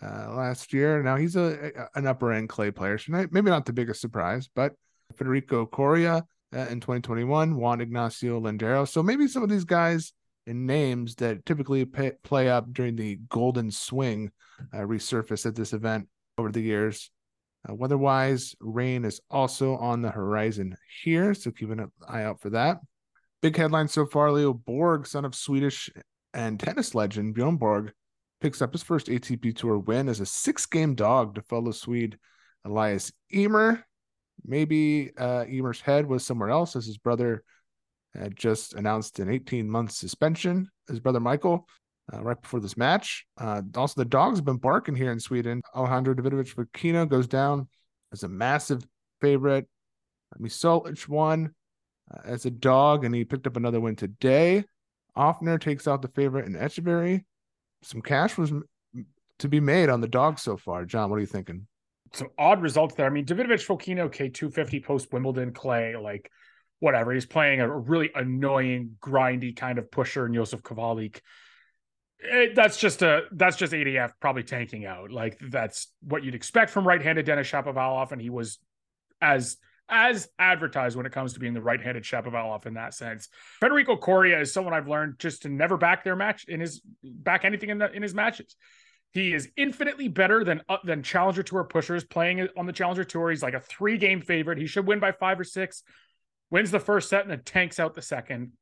[0.00, 1.02] uh, last year.
[1.02, 4.48] Now he's a, a, an upper end clay player, so maybe not the biggest surprise,
[4.54, 4.72] but
[5.16, 8.86] Federico Coria uh, in 2021, Juan Ignacio Londero.
[8.88, 10.12] So maybe some of these guys
[10.46, 14.30] and names that typically pay, play up during the golden swing
[14.72, 17.10] uh, resurface at this event over the years.
[17.68, 22.50] Uh, weather-wise, rain is also on the horizon here, so keep an eye out for
[22.50, 22.78] that.
[23.40, 25.90] Big headline so far: Leo Borg, son of Swedish
[26.32, 27.92] and tennis legend Bjorn Borg,
[28.40, 32.18] picks up his first ATP Tour win as a six-game dog to fellow Swede
[32.64, 33.84] Elias Ymer.
[34.44, 37.44] Maybe uh, Ymer's head was somewhere else as his brother
[38.14, 40.68] had just announced an 18 month suspension.
[40.88, 41.66] His brother Michael,
[42.12, 43.26] uh, right before this match.
[43.38, 45.62] Uh, also, the dogs have been barking here in Sweden.
[45.74, 47.68] Alejandro Davidovich Fokina goes down
[48.12, 48.84] as a massive
[49.20, 49.66] favorite.
[50.40, 51.54] Misolic won
[52.12, 54.64] uh, as a dog, and he picked up another win today.
[55.16, 57.24] Ofner takes out the favorite in Etcheverry.
[57.82, 58.52] Some cash was
[59.38, 60.84] to be made on the dog so far.
[60.84, 61.66] John, what are you thinking?
[62.16, 63.06] some odd results there.
[63.06, 66.30] I mean, Davidovich Fokina, okay, 250 post Wimbledon clay, like
[66.80, 67.12] whatever.
[67.12, 71.20] He's playing a really annoying, grindy kind of pusher in Jozef Kovalik.
[72.26, 75.10] It, that's just a that's just ADF probably tanking out.
[75.10, 78.58] Like that's what you'd expect from right-handed Denis Shapovalov, and he was
[79.20, 79.56] as
[79.88, 83.28] as advertised when it comes to being the right-handed Shapovalov in that sense.
[83.60, 87.44] Federico Coria is someone I've learned just to never back their match in his back
[87.44, 88.56] anything in the in his matches.
[89.12, 93.30] He is infinitely better than uh, than Challenger Tour pushers playing on the Challenger Tour.
[93.30, 94.58] He's like a three game favorite.
[94.58, 95.82] He should win by five or six
[96.50, 98.52] wins the first set and then tanks out the second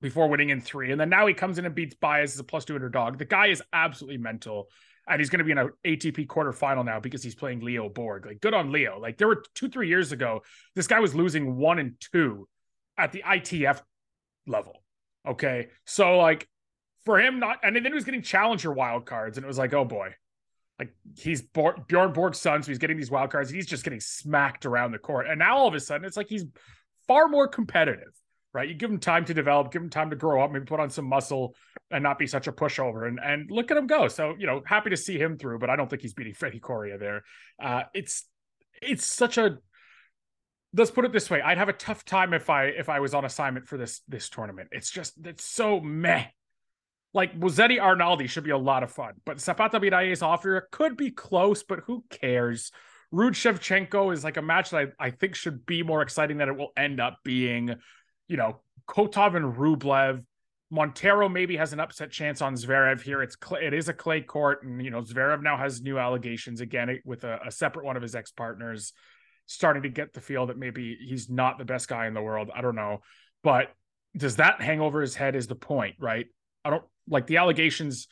[0.00, 0.92] before winning in three.
[0.92, 3.18] And then now he comes in and beats Baez as a plus 200 dog.
[3.18, 4.68] The guy is absolutely mental.
[5.08, 8.26] And he's going to be in an ATP quarterfinal now because he's playing Leo Borg.
[8.26, 9.00] Like, good on Leo.
[9.00, 10.42] Like, there were two, three years ago,
[10.76, 12.48] this guy was losing one and two
[12.96, 13.82] at the ITF
[14.46, 14.82] level.
[15.26, 15.68] Okay.
[15.84, 16.48] So, like,
[17.04, 19.36] for him, not, and then he was getting challenger wild cards.
[19.36, 20.14] And it was like, oh boy,
[20.80, 23.50] like he's Bjorn Borg's son, so he's getting these wild cards.
[23.50, 25.26] he's just getting smacked around the court.
[25.28, 26.46] And now all of a sudden, it's like he's
[27.06, 28.12] far more competitive,
[28.52, 28.68] right?
[28.68, 30.90] You give him time to develop, give him time to grow up, maybe put on
[30.90, 31.54] some muscle
[31.90, 33.06] and not be such a pushover.
[33.06, 34.08] And and look at him go.
[34.08, 36.60] So, you know, happy to see him through, but I don't think he's beating Freddie
[36.60, 37.22] Coria there.
[37.62, 38.24] Uh, it's
[38.82, 39.58] it's such a
[40.74, 41.40] let's put it this way.
[41.40, 44.28] I'd have a tough time if I if I was on assignment for this this
[44.28, 44.68] tournament.
[44.72, 46.26] It's just it's so meh.
[47.12, 51.10] Like Musetti Arnaldi should be a lot of fun, but Zapata Miralles Ofner could be
[51.10, 52.70] close, but who cares?
[53.12, 56.48] Ruud Shevchenko is like a match that I, I think should be more exciting than
[56.48, 57.74] it will end up being.
[58.30, 60.24] You know, Kotov and Rublev.
[60.72, 63.22] Monteiro maybe has an upset chance on Zverev here.
[63.22, 66.90] It's it is a clay court, and you know Zverev now has new allegations again
[66.90, 68.92] eh, with a, a separate one of his ex partners,
[69.46, 72.52] starting to get the feel that maybe he's not the best guy in the world.
[72.54, 73.00] I don't know,
[73.42, 73.72] but
[74.16, 75.34] does that hang over his head?
[75.34, 76.26] Is the point right?
[76.64, 78.06] I don't like the allegations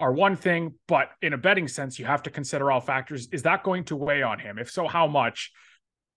[0.00, 3.28] are one thing, but in a betting sense, you have to consider all factors.
[3.30, 4.58] Is that going to weigh on him?
[4.58, 5.52] If so, how much?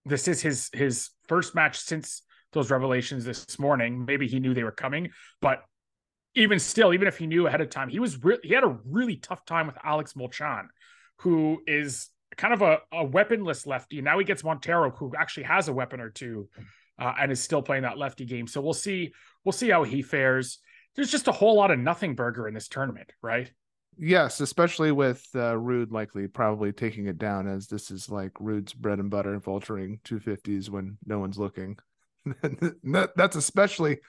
[0.05, 4.05] This is his his first match since those revelations this morning.
[4.05, 5.09] Maybe he knew they were coming,
[5.41, 5.63] but
[6.35, 8.77] even still, even if he knew ahead of time, he was re- he had a
[8.85, 10.67] really tough time with Alex Molcan,
[11.19, 14.01] who is kind of a, a weaponless lefty.
[14.01, 16.49] Now he gets Monteiro, who actually has a weapon or two,
[16.99, 18.47] uh, and is still playing that lefty game.
[18.47, 19.13] So we'll see
[19.43, 20.59] we'll see how he fares.
[20.95, 23.51] There's just a whole lot of nothing burger in this tournament, right?
[23.97, 28.73] Yes, especially with uh, Ruud likely probably taking it down as this is like Ruud's
[28.73, 31.77] bread and butter, vulturing 250s when no one's looking.
[33.15, 33.99] That's especially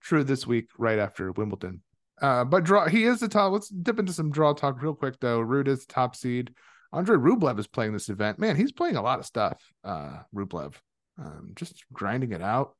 [0.00, 1.82] true this week, right after Wimbledon.
[2.20, 3.52] Uh, but draw, he is the top.
[3.52, 5.40] Let's dip into some draw talk real quick, though.
[5.40, 6.52] Ruud is top seed.
[6.92, 8.38] Andre Rublev is playing this event.
[8.38, 9.62] Man, he's playing a lot of stuff.
[9.84, 10.74] Uh, Rublev,
[11.18, 12.74] um, just grinding it out.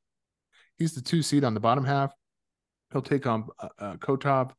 [0.77, 2.13] He's the two seed on the bottom half.
[2.91, 4.51] He'll take on uh, uh Kotov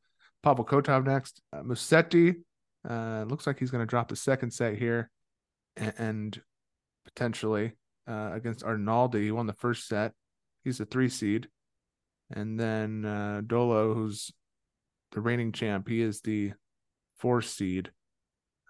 [0.43, 1.43] Pavel Kotov next.
[1.53, 2.37] Uh, Musetti
[2.89, 5.11] uh, looks like he's going to drop the second set here,
[5.77, 6.43] and, and
[7.05, 7.73] potentially
[8.11, 9.23] uh, against Arnaldi.
[9.23, 10.13] He won the first set.
[10.65, 11.49] He's a three seed,
[12.31, 14.31] and then uh, Dolo, who's
[15.13, 16.53] the reigning champ, he is the
[17.19, 17.91] four seed.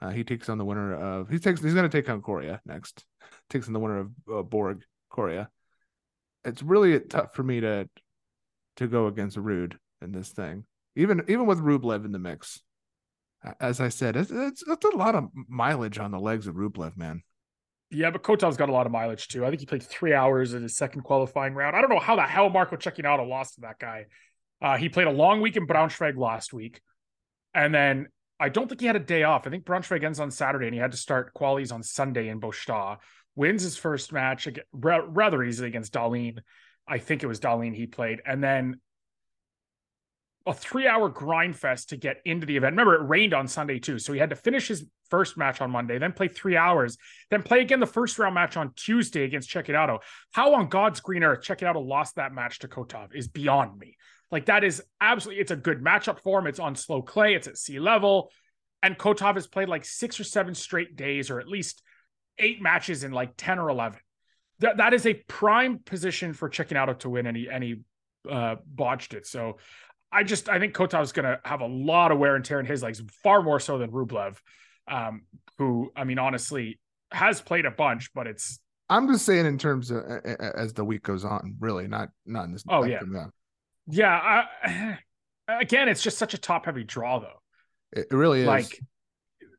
[0.03, 2.61] Uh, he takes on the winner of he takes he's going to take on Coria
[2.64, 3.05] next.
[3.50, 5.50] Takes on the winner of uh, Borg Coria.
[6.44, 7.88] It's really tough for me to
[8.76, 10.64] to go against Ruud in this thing
[10.96, 12.61] even even with Rublev in the mix.
[13.59, 16.94] As I said, it's, it's, it's a lot of mileage on the legs of Rublev,
[16.98, 17.22] man.
[17.90, 19.44] Yeah, but Kotov's got a lot of mileage too.
[19.44, 21.74] I think he played three hours in his second qualifying round.
[21.74, 24.07] I don't know how the hell Marco Cecchinato lost to that guy.
[24.62, 26.81] Uh, he played a long week in Braunschweig last week,
[27.53, 28.07] and then
[28.38, 29.46] I don't think he had a day off.
[29.46, 32.40] I think Braunschweig ends on Saturday, and he had to start qualies on Sunday in
[32.40, 32.98] Båstad.
[33.35, 36.38] Wins his first match rather easily against Dahlen.
[36.87, 38.81] I think it was Dahlen he played, and then
[40.46, 42.72] a three hour grind fest to get into the event.
[42.72, 43.98] Remember, it rained on Sunday too.
[43.98, 46.96] So he had to finish his first match on Monday, then play three hours,
[47.31, 49.99] then play again the first round match on Tuesday against Cecchinato.
[50.33, 53.96] How on God's green earth Cecchinato lost that match to Kotov is beyond me.
[54.31, 56.46] Like that is absolutely, it's a good matchup for him.
[56.46, 58.31] It's on slow clay, it's at sea level.
[58.83, 61.83] And Kotov has played like six or seven straight days, or at least
[62.38, 63.99] eight matches in like 10 or 11.
[64.61, 67.77] That, is a prime position for Cecchinato to win, and he
[68.31, 69.27] uh, botched it.
[69.27, 69.57] So
[70.12, 72.66] I just I think Kotov's going to have a lot of wear and tear in
[72.66, 74.37] his legs, far more so than Rublev,
[74.88, 75.23] um,
[75.59, 76.79] who I mean honestly
[77.12, 78.61] has played a bunch, but it's.
[78.88, 82.53] I'm just saying in terms of as the week goes on, really not not in
[82.53, 82.64] this.
[82.69, 83.01] Oh yeah,
[83.87, 84.45] yeah.
[84.64, 84.99] I,
[85.61, 87.40] again, it's just such a top heavy draw though.
[87.93, 88.47] It really is.
[88.47, 88.81] Like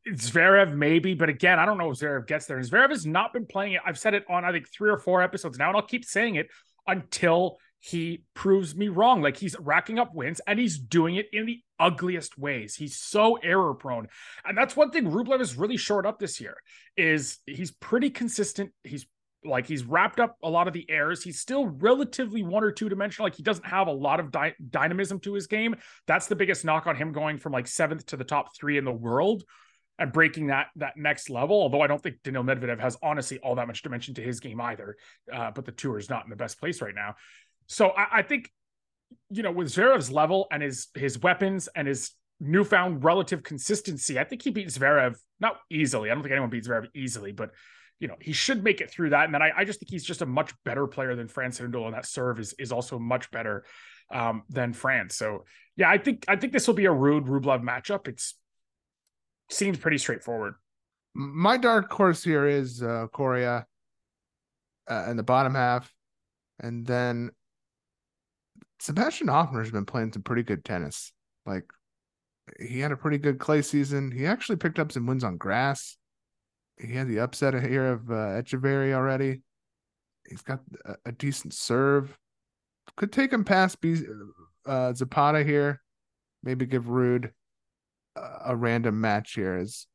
[0.07, 2.59] Zverev maybe, but again, I don't know if Zverev gets there.
[2.59, 3.81] Zverev has not been playing it.
[3.85, 6.35] I've said it on I think three or four episodes now, and I'll keep saying
[6.35, 6.47] it
[6.87, 9.21] until he proves me wrong.
[9.21, 12.75] Like he's racking up wins and he's doing it in the ugliest ways.
[12.75, 14.07] He's so error prone.
[14.45, 16.55] And that's one thing Rublev is really short up this year
[16.95, 18.71] is he's pretty consistent.
[18.83, 19.05] He's
[19.43, 21.23] Like he's wrapped up a lot of the errors.
[21.23, 23.25] He's still relatively one or two dimensional.
[23.25, 25.75] Like he doesn't have a lot of dy- dynamism to his game.
[26.05, 28.85] That's the biggest knock on him going from like seventh to the top three in
[28.85, 29.43] the world
[29.97, 31.59] and breaking that that next level.
[31.59, 34.61] Although I don't think Daniil Medvedev has honestly all that much dimension to his game
[34.61, 34.97] either.
[35.33, 37.15] Uh, but the tour is not in the best place right now.
[37.71, 38.51] So I, I think
[39.29, 44.25] you know with Zverev's level and his his weapons and his newfound relative consistency, I
[44.25, 46.11] think he beats Zverev not easily.
[46.11, 47.51] I don't think anyone beats Zverev easily, but
[47.99, 49.23] you know he should make it through that.
[49.23, 51.85] And then I, I just think he's just a much better player than Franz Hundel,
[51.85, 53.63] and that serve is is also much better
[54.11, 55.15] um, than France.
[55.15, 55.45] So
[55.77, 58.09] yeah, I think I think this will be a Ruud Rublev matchup.
[58.09, 58.35] It's
[59.49, 60.55] seems pretty straightforward.
[61.13, 63.61] My dark horse here is uh, uh,
[64.89, 65.93] in the bottom half,
[66.59, 67.31] and then
[68.81, 71.13] Sebastian Ofner has been playing some pretty good tennis.
[71.45, 71.65] Like
[72.59, 74.11] he had a pretty good clay season.
[74.11, 75.97] He actually picked up some wins on grass.
[76.79, 79.43] He had the upset here of uh, Etcheverry already.
[80.27, 82.17] He's got a, a, decent serve.
[82.97, 84.01] Could take him past B,
[84.65, 85.79] uh, Zapata here.
[86.41, 87.29] Maybe give Ruud
[88.15, 89.57] a, a random match here.
[89.57, 89.85] As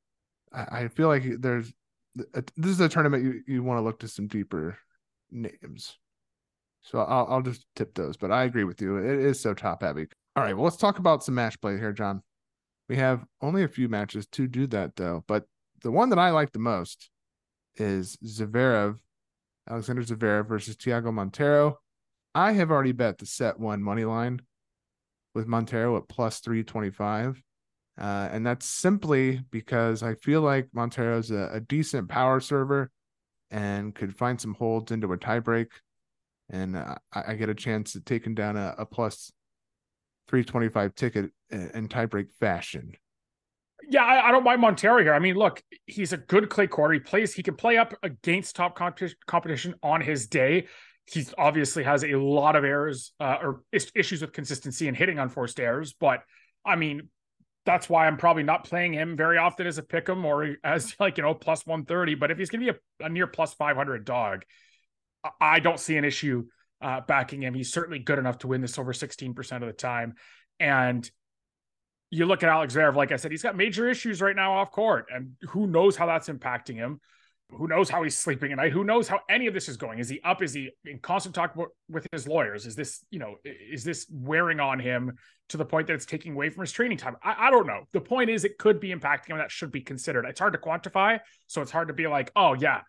[0.53, 1.73] I, I feel like there's
[2.35, 4.79] a, this is a tournament you, you want to look to some deeper
[5.33, 5.99] names.
[6.87, 8.17] So I'll I'll just tip those.
[8.17, 8.97] But I agree with you.
[8.97, 10.07] It is so top heavy.
[10.37, 10.55] All right.
[10.55, 12.23] Well, let's talk about some match play here, John.
[12.89, 15.45] We have only a few matches to do that though, but
[15.83, 17.11] the one that I like the most
[17.75, 18.99] is Zverev,
[19.69, 21.75] Alexander Zverev versus Thiago Monteiro.
[22.35, 24.41] I have already bet the set one money line
[25.35, 27.43] with Monteiro at plus 325.
[27.99, 32.91] Uh, and that's simply because I feel like Monteiro is a, a, decent power server
[33.51, 35.69] and could find some holds into a tiebreak.
[36.51, 39.33] And I, I, get a chance at taking down a, a plus
[40.29, 42.93] 325 ticket in tiebreak fashion.
[43.89, 45.15] Yeah, I, I, don't mind Monteiro here.
[45.15, 46.95] I mean, look, he's a good clay court.
[46.95, 48.79] He plays, he can play up against top
[49.27, 50.67] competition on his day.
[51.05, 55.19] He obviously has a lot of errors uh, or is- issues with consistency and hitting
[55.19, 55.95] on forced errors.
[55.99, 56.23] But
[56.65, 57.11] I mean,
[57.65, 60.95] that's why I'm probably not playing him very often as a pick 'em or as
[60.99, 62.15] like, you know, plus 130.
[62.15, 64.45] But if he's going to be a, a near plus 500 dog,
[65.41, 66.47] I don't see an issue
[66.81, 67.55] uh, backing him.
[67.55, 70.15] He's certainly good enough to win this over 16% of the time.
[70.61, 71.09] And
[72.11, 74.71] you look at Alex Zverev, like I said, he's got major issues right now off
[74.71, 77.01] court, and who knows how that's impacting him.
[77.51, 78.73] Who knows how he's sleeping at night?
[78.73, 80.01] Who knows how any of this is going?
[80.01, 80.43] Is he up?
[80.43, 81.57] Is he in constant talk
[81.89, 82.67] with his lawyers?
[82.67, 85.13] Is this, you know, is this wearing on him
[85.51, 87.17] to the point that it's taking away from his training time?
[87.23, 87.83] I, I don't know.
[87.93, 89.39] The point is, it could be impacting him.
[89.39, 90.25] That should be considered.
[90.25, 92.81] It's hard to quantify, so it's hard to be like, oh yeah,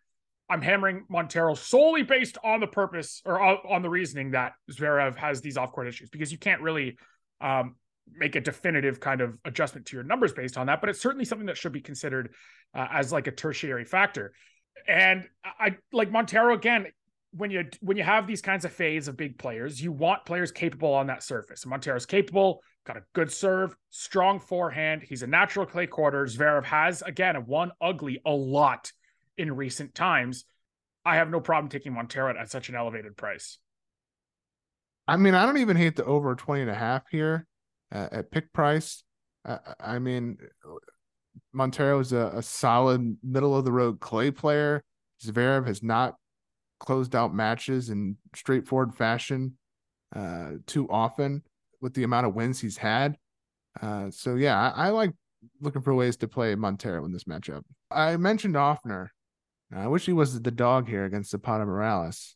[0.49, 5.41] I'm hammering Monteiro solely based on the purpose or on the reasoning that Zverev has
[5.41, 6.97] these off court issues because you can't really
[7.41, 7.75] um,
[8.15, 10.79] make a definitive kind of adjustment to your numbers based on that.
[10.79, 12.33] But it's certainly something that should be considered
[12.73, 14.31] uh, as like a tertiary factor.
[14.87, 16.87] And I like Monteiro again.
[17.31, 20.51] When you when you have these kinds of fades of big players, you want players
[20.51, 21.63] capable on that surface.
[21.63, 25.03] And Monteiro's capable, got a good serve, strong forehand.
[25.03, 26.25] He's a natural clay quarter.
[26.25, 28.91] Zverev has again a one ugly a lot
[29.37, 30.45] in recent times,
[31.05, 33.59] I have no problem taking Monteiro at such an elevated price.
[35.07, 37.45] I mean, I don't even hate the over 20 and a half here
[37.93, 39.03] uh, at pick price.
[39.45, 40.37] Uh, I mean,
[41.55, 44.83] Monteiro is a, a, solid middle of the road clay player.
[45.23, 46.15] Zverev has not
[46.79, 49.57] closed out matches in straightforward fashion
[50.15, 51.43] uh, too often
[51.81, 53.17] with the amount of wins he's had.
[53.81, 55.11] Uh, so yeah, I, I, like
[55.61, 57.61] looking for ways to play Monteiro in this matchup.
[57.91, 59.09] I mentioned Ofner.
[59.75, 62.35] I wish he was the dog here against Zapata Miralles,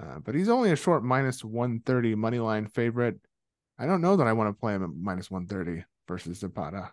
[0.00, 3.16] uh, but he's only a short minus 130 money line favorite.
[3.78, 6.92] I don't know that I want to play him at minus 130 versus Zapata.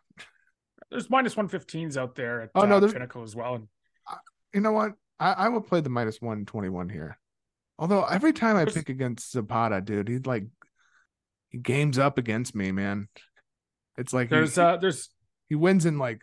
[0.92, 3.56] There's minus 115s out there at oh, no, uh, there's, Pinnacle as well.
[3.56, 3.68] And...
[4.54, 4.94] You know what?
[5.20, 7.18] I, I will play the minus 121 here.
[7.78, 10.46] Although every time I pick against Zapata, dude, he's like
[11.50, 13.08] he games up against me, man.
[13.98, 15.10] It's like there's he, uh there's
[15.48, 16.22] he wins in like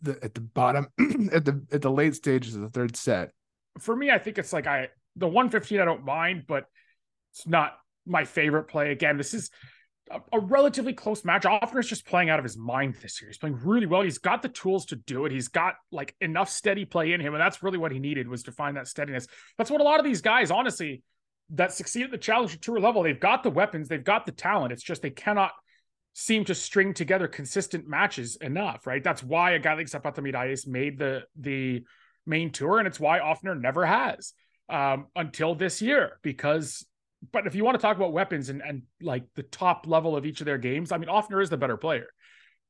[0.00, 0.88] the, at the bottom
[1.32, 3.30] at the at the late stages of the third set.
[3.78, 6.64] For me, I think it's like I the 115 I don't mind, but
[7.32, 7.74] it's not
[8.06, 8.92] my favorite play.
[8.92, 9.50] Again, this is
[10.10, 11.46] a, a relatively close match.
[11.46, 13.30] Is just playing out of his mind this year.
[13.30, 14.02] He's playing really well.
[14.02, 15.32] He's got the tools to do it.
[15.32, 18.42] He's got like enough steady play in him, and that's really what he needed was
[18.44, 19.26] to find that steadiness.
[19.58, 21.02] That's what a lot of these guys, honestly,
[21.50, 24.72] that succeed at the Challenger Tour level, they've got the weapons, they've got the talent.
[24.72, 25.52] It's just they cannot
[26.14, 29.02] seem to string together consistent matches enough, right?
[29.02, 31.84] That's why a guy like Zapata Miralles made the the
[32.26, 34.32] main tour, and it's why Ofner never has
[34.68, 36.18] um, until this year.
[36.22, 36.86] Because,
[37.32, 40.26] but if you want to talk about weapons and and like the top level of
[40.26, 42.08] each of their games, I mean, Ofner is the better player,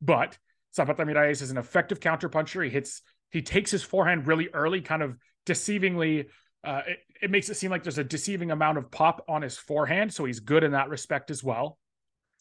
[0.01, 0.39] but
[0.75, 2.65] Zapata Miralles is an effective counterpuncher.
[2.65, 5.17] He hits, he takes his forehand really early, kind of
[5.47, 6.27] deceivingly
[6.65, 9.59] Uh, it, it makes it seem like there's a deceiving amount of pop on his
[9.59, 11.77] forehand, so he's good in that respect as well.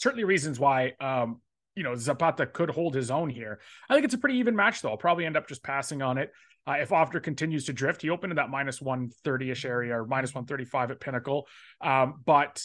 [0.02, 1.42] Certainly, reasons why um,
[1.76, 3.60] you know Zapata could hold his own here.
[3.90, 4.90] I think it's a pretty even match, though.
[4.90, 6.32] I'll probably end up just passing on it.
[6.68, 10.06] Uh, if Ofner continues to drift, he opened in that minus 130 ish area or
[10.06, 11.48] minus 135 at Pinnacle.
[11.82, 12.64] Um, but,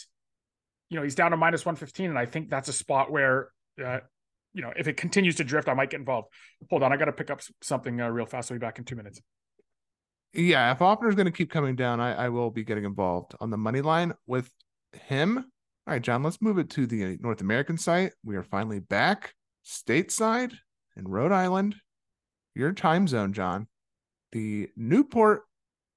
[0.89, 2.09] you know, he's down to minus 115.
[2.09, 3.49] And I think that's a spot where,
[3.83, 3.99] uh,
[4.53, 6.27] you know, if it continues to drift, I might get involved.
[6.69, 6.93] Hold on.
[6.93, 8.51] I got to pick up something uh, real fast.
[8.51, 9.19] I'll be back in two minutes.
[10.33, 10.71] Yeah.
[10.71, 13.49] If Ofner is going to keep coming down, I, I will be getting involved on
[13.49, 14.51] the money line with
[14.93, 15.51] him.
[15.87, 18.11] All right, John, let's move it to the North American site.
[18.25, 19.33] We are finally back
[19.65, 20.53] stateside
[20.97, 21.75] in Rhode Island.
[22.55, 23.67] Your time zone, John
[24.31, 25.43] the Newport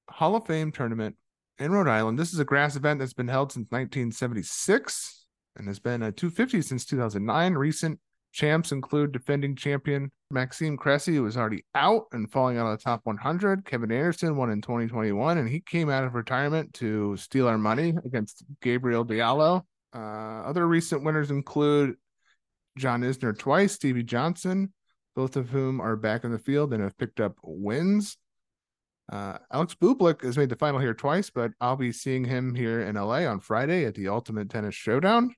[0.08, 1.16] Hall of Fame tournament
[1.58, 2.18] in Rhode Island.
[2.18, 5.26] This is a grass event that's been held since 1976
[5.56, 7.54] and has been a 250 since 2009.
[7.54, 7.98] Recent
[8.32, 12.84] champs include defending champion Maxime Cressy, who was already out and falling out of the
[12.84, 13.64] top 100.
[13.64, 17.94] Kevin Anderson won in 2021, and he came out of retirement to steal our money
[18.04, 19.64] against Gabriel Diallo.
[19.94, 21.96] Uh, other recent winners include
[22.78, 24.72] John Isner twice, Stevie Johnson,
[25.16, 28.16] both of whom are back in the field and have picked up wins.
[29.10, 32.82] Uh, Alex Bublik has made the final here twice, but I'll be seeing him here
[32.82, 35.34] in LA on Friday at the Ultimate Tennis Showdown.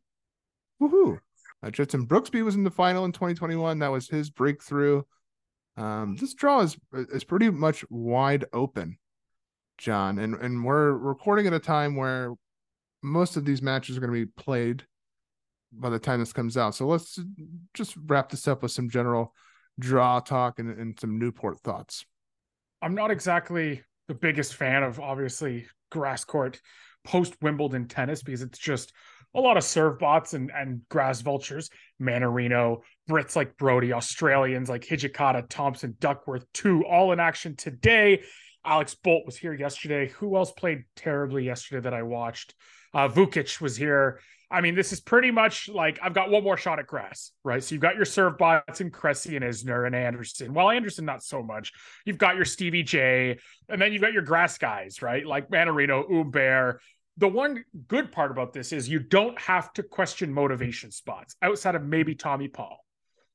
[0.81, 1.19] Woohoo!
[1.63, 3.79] Uh, Jenson Brooksby was in the final in 2021.
[3.79, 5.03] That was his breakthrough.
[5.77, 8.99] Um, this draw is is pretty much wide open,
[9.79, 12.35] John, and and we're recording at a time where
[13.03, 14.85] most of these matches are going to be played
[15.73, 16.75] by the time this comes out.
[16.75, 17.19] So let's
[17.75, 19.35] just wrap this up with some general
[19.79, 22.05] draw talk and, and some Newport thoughts.
[22.81, 26.61] I'm not exactly the biggest fan of obviously grass court
[27.05, 28.93] post Wimbledon tennis because it's just
[29.35, 34.83] a lot of serve bots and, and grass vultures, Mannarino, Brits like Brody, Australians like
[34.83, 38.23] Hijikata, Thompson, Duckworth, Tu all in action today.
[38.65, 40.09] Alex Bolt was here yesterday.
[40.19, 42.55] Who else played terribly yesterday that I watched?
[42.95, 44.21] Uh, Vukic was here.
[44.51, 47.65] I mean, this is pretty much like I've got one more shot at grass, right?
[47.65, 50.53] So you've got your serve bots and Cressy and Isner and Anderson.
[50.53, 51.73] Well, Anderson, not so much.
[52.05, 53.39] You've got your Stevie J,
[53.71, 55.27] and then you've got your grass guys, right?
[55.27, 56.81] Like Mannarino, Humbert.
[57.17, 61.75] The one good part about this is you don't have to question motivation spots outside
[61.75, 62.79] of maybe Tommy Paul,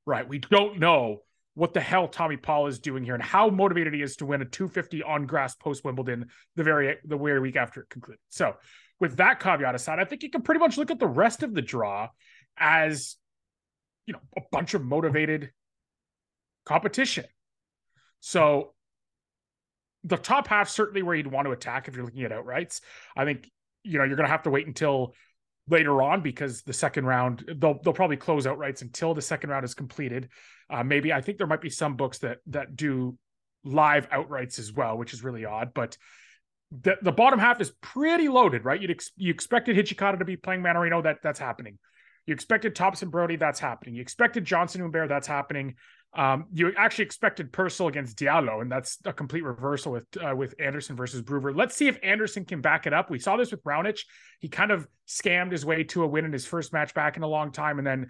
[0.05, 0.27] right?
[0.27, 1.21] We don't know
[1.57, 4.43] what the hell Tommy Paul is doing here and how motivated he is to win
[4.43, 8.19] a 250 on grass post Wimbledon the very the very week after it concluded.
[8.29, 8.53] So
[8.99, 11.55] with that caveat aside, I think you can pretty much look at the rest of
[11.55, 12.09] the draw
[12.59, 13.15] as,
[14.05, 15.49] you know, a bunch of motivated
[16.63, 17.25] competition.
[18.19, 18.75] So
[20.03, 22.81] the top half certainly where you'd want to attack if you're looking at outrights.
[23.15, 23.49] I think
[23.83, 25.15] you know you're going to have to wait until
[25.67, 29.65] later on because the second round they'll they'll probably close outrights until the second round
[29.65, 30.29] is completed.
[30.69, 33.17] Uh, maybe I think there might be some books that that do
[33.63, 35.73] live outrights as well, which is really odd.
[35.73, 35.97] But
[36.71, 38.81] the, the bottom half is pretty loaded, right?
[38.81, 41.77] You'd ex- you expected Hijikata to be playing Mannarino, that that's happening.
[42.25, 43.95] You expected Thompson Brody, that's happening.
[43.95, 45.75] You expected Johnson Humbert, that's happening.
[46.13, 50.55] Um, you actually expected Purcell against Diallo, and that's a complete reversal with uh, with
[50.59, 51.53] Anderson versus Brewer.
[51.53, 53.09] Let's see if Anderson can back it up.
[53.09, 53.99] We saw this with Raonic.
[54.39, 57.23] He kind of scammed his way to a win in his first match back in
[57.23, 58.07] a long time, and then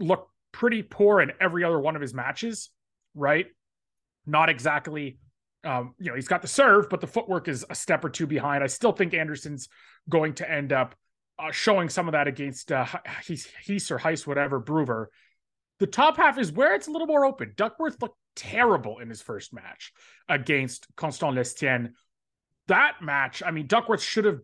[0.00, 2.70] looked pretty poor in every other one of his matches.
[3.14, 3.46] Right?
[4.26, 5.18] Not exactly
[5.64, 8.26] um, you know, he's got the serve, but the footwork is a step or two
[8.26, 8.64] behind.
[8.64, 9.68] I still think Anderson's
[10.08, 10.94] going to end up
[11.38, 15.10] uh, showing some of that against uh, Heis or Heis, whatever, Brewer.
[15.78, 17.52] The top half is where it's a little more open.
[17.56, 19.92] Duckworth looked terrible in his first match
[20.28, 21.92] against Constant Lestienne.
[22.68, 24.40] That match, I mean, Duckworth should have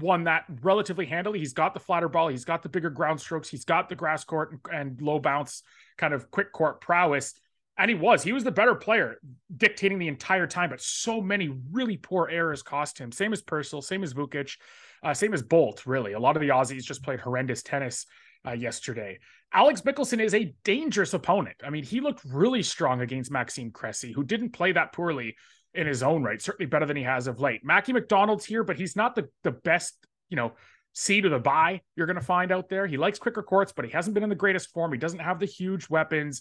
[0.00, 1.38] won that relatively handily.
[1.38, 4.24] He's got the flatter ball, he's got the bigger ground strokes, he's got the grass
[4.24, 5.62] court and, and low bounce
[5.96, 7.34] kind of quick court prowess.
[7.76, 8.22] And he was.
[8.22, 9.16] He was the better player,
[9.56, 10.70] dictating the entire time.
[10.70, 13.10] But so many really poor errors cost him.
[13.10, 14.56] Same as Purcell, same as Vukic,
[15.02, 15.84] uh, same as Bolt.
[15.84, 18.06] Really, a lot of the Aussies just played horrendous tennis
[18.46, 19.18] uh, yesterday.
[19.52, 21.56] Alex Michelsen is a dangerous opponent.
[21.64, 25.36] I mean, he looked really strong against Maxime Cressy, who didn't play that poorly
[25.74, 26.40] in his own right.
[26.40, 27.64] Certainly better than he has of late.
[27.64, 29.94] Mackie McDonald's here, but he's not the the best.
[30.30, 30.52] You know,
[30.94, 32.86] seed of the buy you're going to find out there.
[32.86, 34.92] He likes quicker courts, but he hasn't been in the greatest form.
[34.92, 36.40] He doesn't have the huge weapons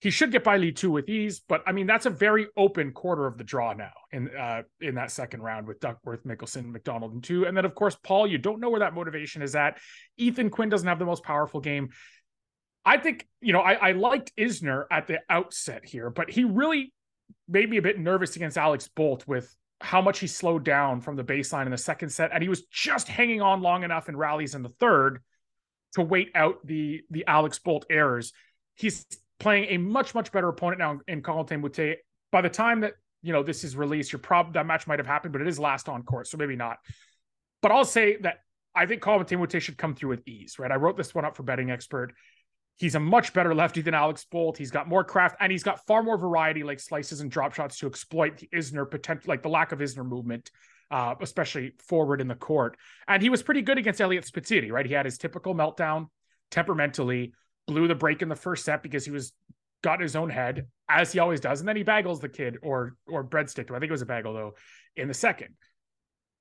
[0.00, 2.92] he should get by Li Tu with ease, but I mean that's a very open
[2.92, 7.12] quarter of the draw now in uh, in that second round with Duckworth, Michelsen, McDonald,
[7.14, 8.26] and Tu, and then of course Paul.
[8.26, 9.78] You don't know where that motivation is at.
[10.16, 11.88] Ethan Quinn doesn't have the most powerful game.
[12.84, 16.92] I think you know I, I liked Isner at the outset here, but he really
[17.48, 21.16] made me a bit nervous against Alex Bolt with how much he slowed down from
[21.16, 24.16] the baseline in the second set, and he was just hanging on long enough in
[24.16, 25.22] rallies in the third
[25.94, 28.32] to wait out the the Alex Bolt errors.
[28.74, 29.06] He's
[29.38, 31.96] playing a much much better opponent now in Corentin Moutet.
[32.30, 35.06] By the time that you know, this is released, your prob that match might have
[35.06, 36.78] happened, but it is last on court, so maybe not.
[37.62, 38.40] But I'll say that
[38.74, 40.70] I think Colin Timothy should come through with ease, right?
[40.70, 42.12] I wrote this one up for betting expert.
[42.78, 44.56] He's a much better lefty than Alex Bolt.
[44.56, 47.78] He's got more craft and he's got far more variety, like slices and drop shots
[47.80, 50.52] to exploit the Isner potential, like the lack of Isner movement,
[50.92, 52.76] uh, especially forward in the court.
[53.08, 54.86] And he was pretty good against Eliot Spizzirri, right?
[54.86, 56.06] He had his typical meltdown
[56.52, 57.32] temperamentally,
[57.66, 59.32] blew the break in the first set because he was
[59.82, 62.58] got in his own head, as he always does, and then he bagels the kid
[62.62, 63.70] or or breadstick.
[63.70, 64.54] I think it was a bagel though
[64.96, 65.54] in the second.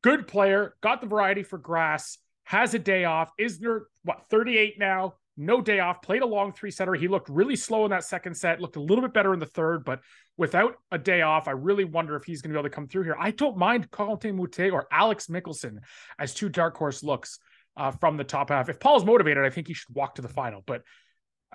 [0.04, 3.32] Good player, got the variety for grass, has a day off.
[3.40, 5.16] Isner what 38 now?
[5.38, 6.02] No day off.
[6.02, 6.96] Played a long three setter.
[6.96, 8.60] He looked really slow in that second set.
[8.60, 10.02] Looked a little bit better in the third, but
[10.36, 12.88] without a day off, I really wonder if he's going to be able to come
[12.88, 13.16] through here.
[13.20, 15.78] I don't mind Corentin Moutet or Alex Michelsen
[16.18, 17.38] as two dark horse looks
[17.78, 18.68] uh, from the top half.
[18.68, 20.64] If Paul's motivated, I think he should walk to the final.
[20.66, 20.82] But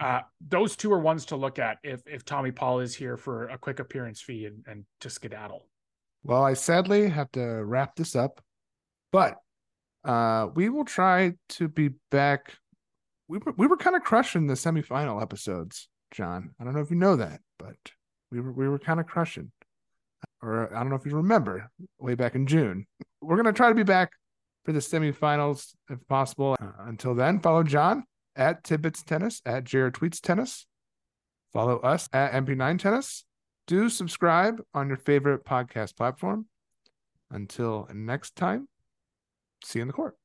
[0.01, 3.49] uh, those two are ones to look at if if Tommy Paul is here for
[3.49, 5.67] a quick appearance fee and, and to skedaddle.
[6.25, 8.41] Well, I sadly have to wrap this up,
[9.11, 9.37] but
[10.05, 12.55] uh, we will try to be back.
[13.33, 16.51] We were we were kind of crushing the semifinal episodes, John.
[16.61, 17.77] I don't know if you know that, but
[18.31, 19.53] we were we were kind of crushing.
[20.43, 22.85] Or I don't know if you remember way back in June.
[23.23, 24.11] We're gonna try to be back
[24.67, 26.59] for the semifinals if possible.
[26.61, 28.05] Uh, until then, follow John
[28.37, 30.67] at Tibbets Tennis, at Jared Tweets Tennis.
[31.55, 33.25] Follow us at MP9 Tennis.
[33.67, 36.49] Do subscribe on your favorite podcast platform.
[37.31, 38.69] Until next time,
[39.65, 40.19] see you in the court.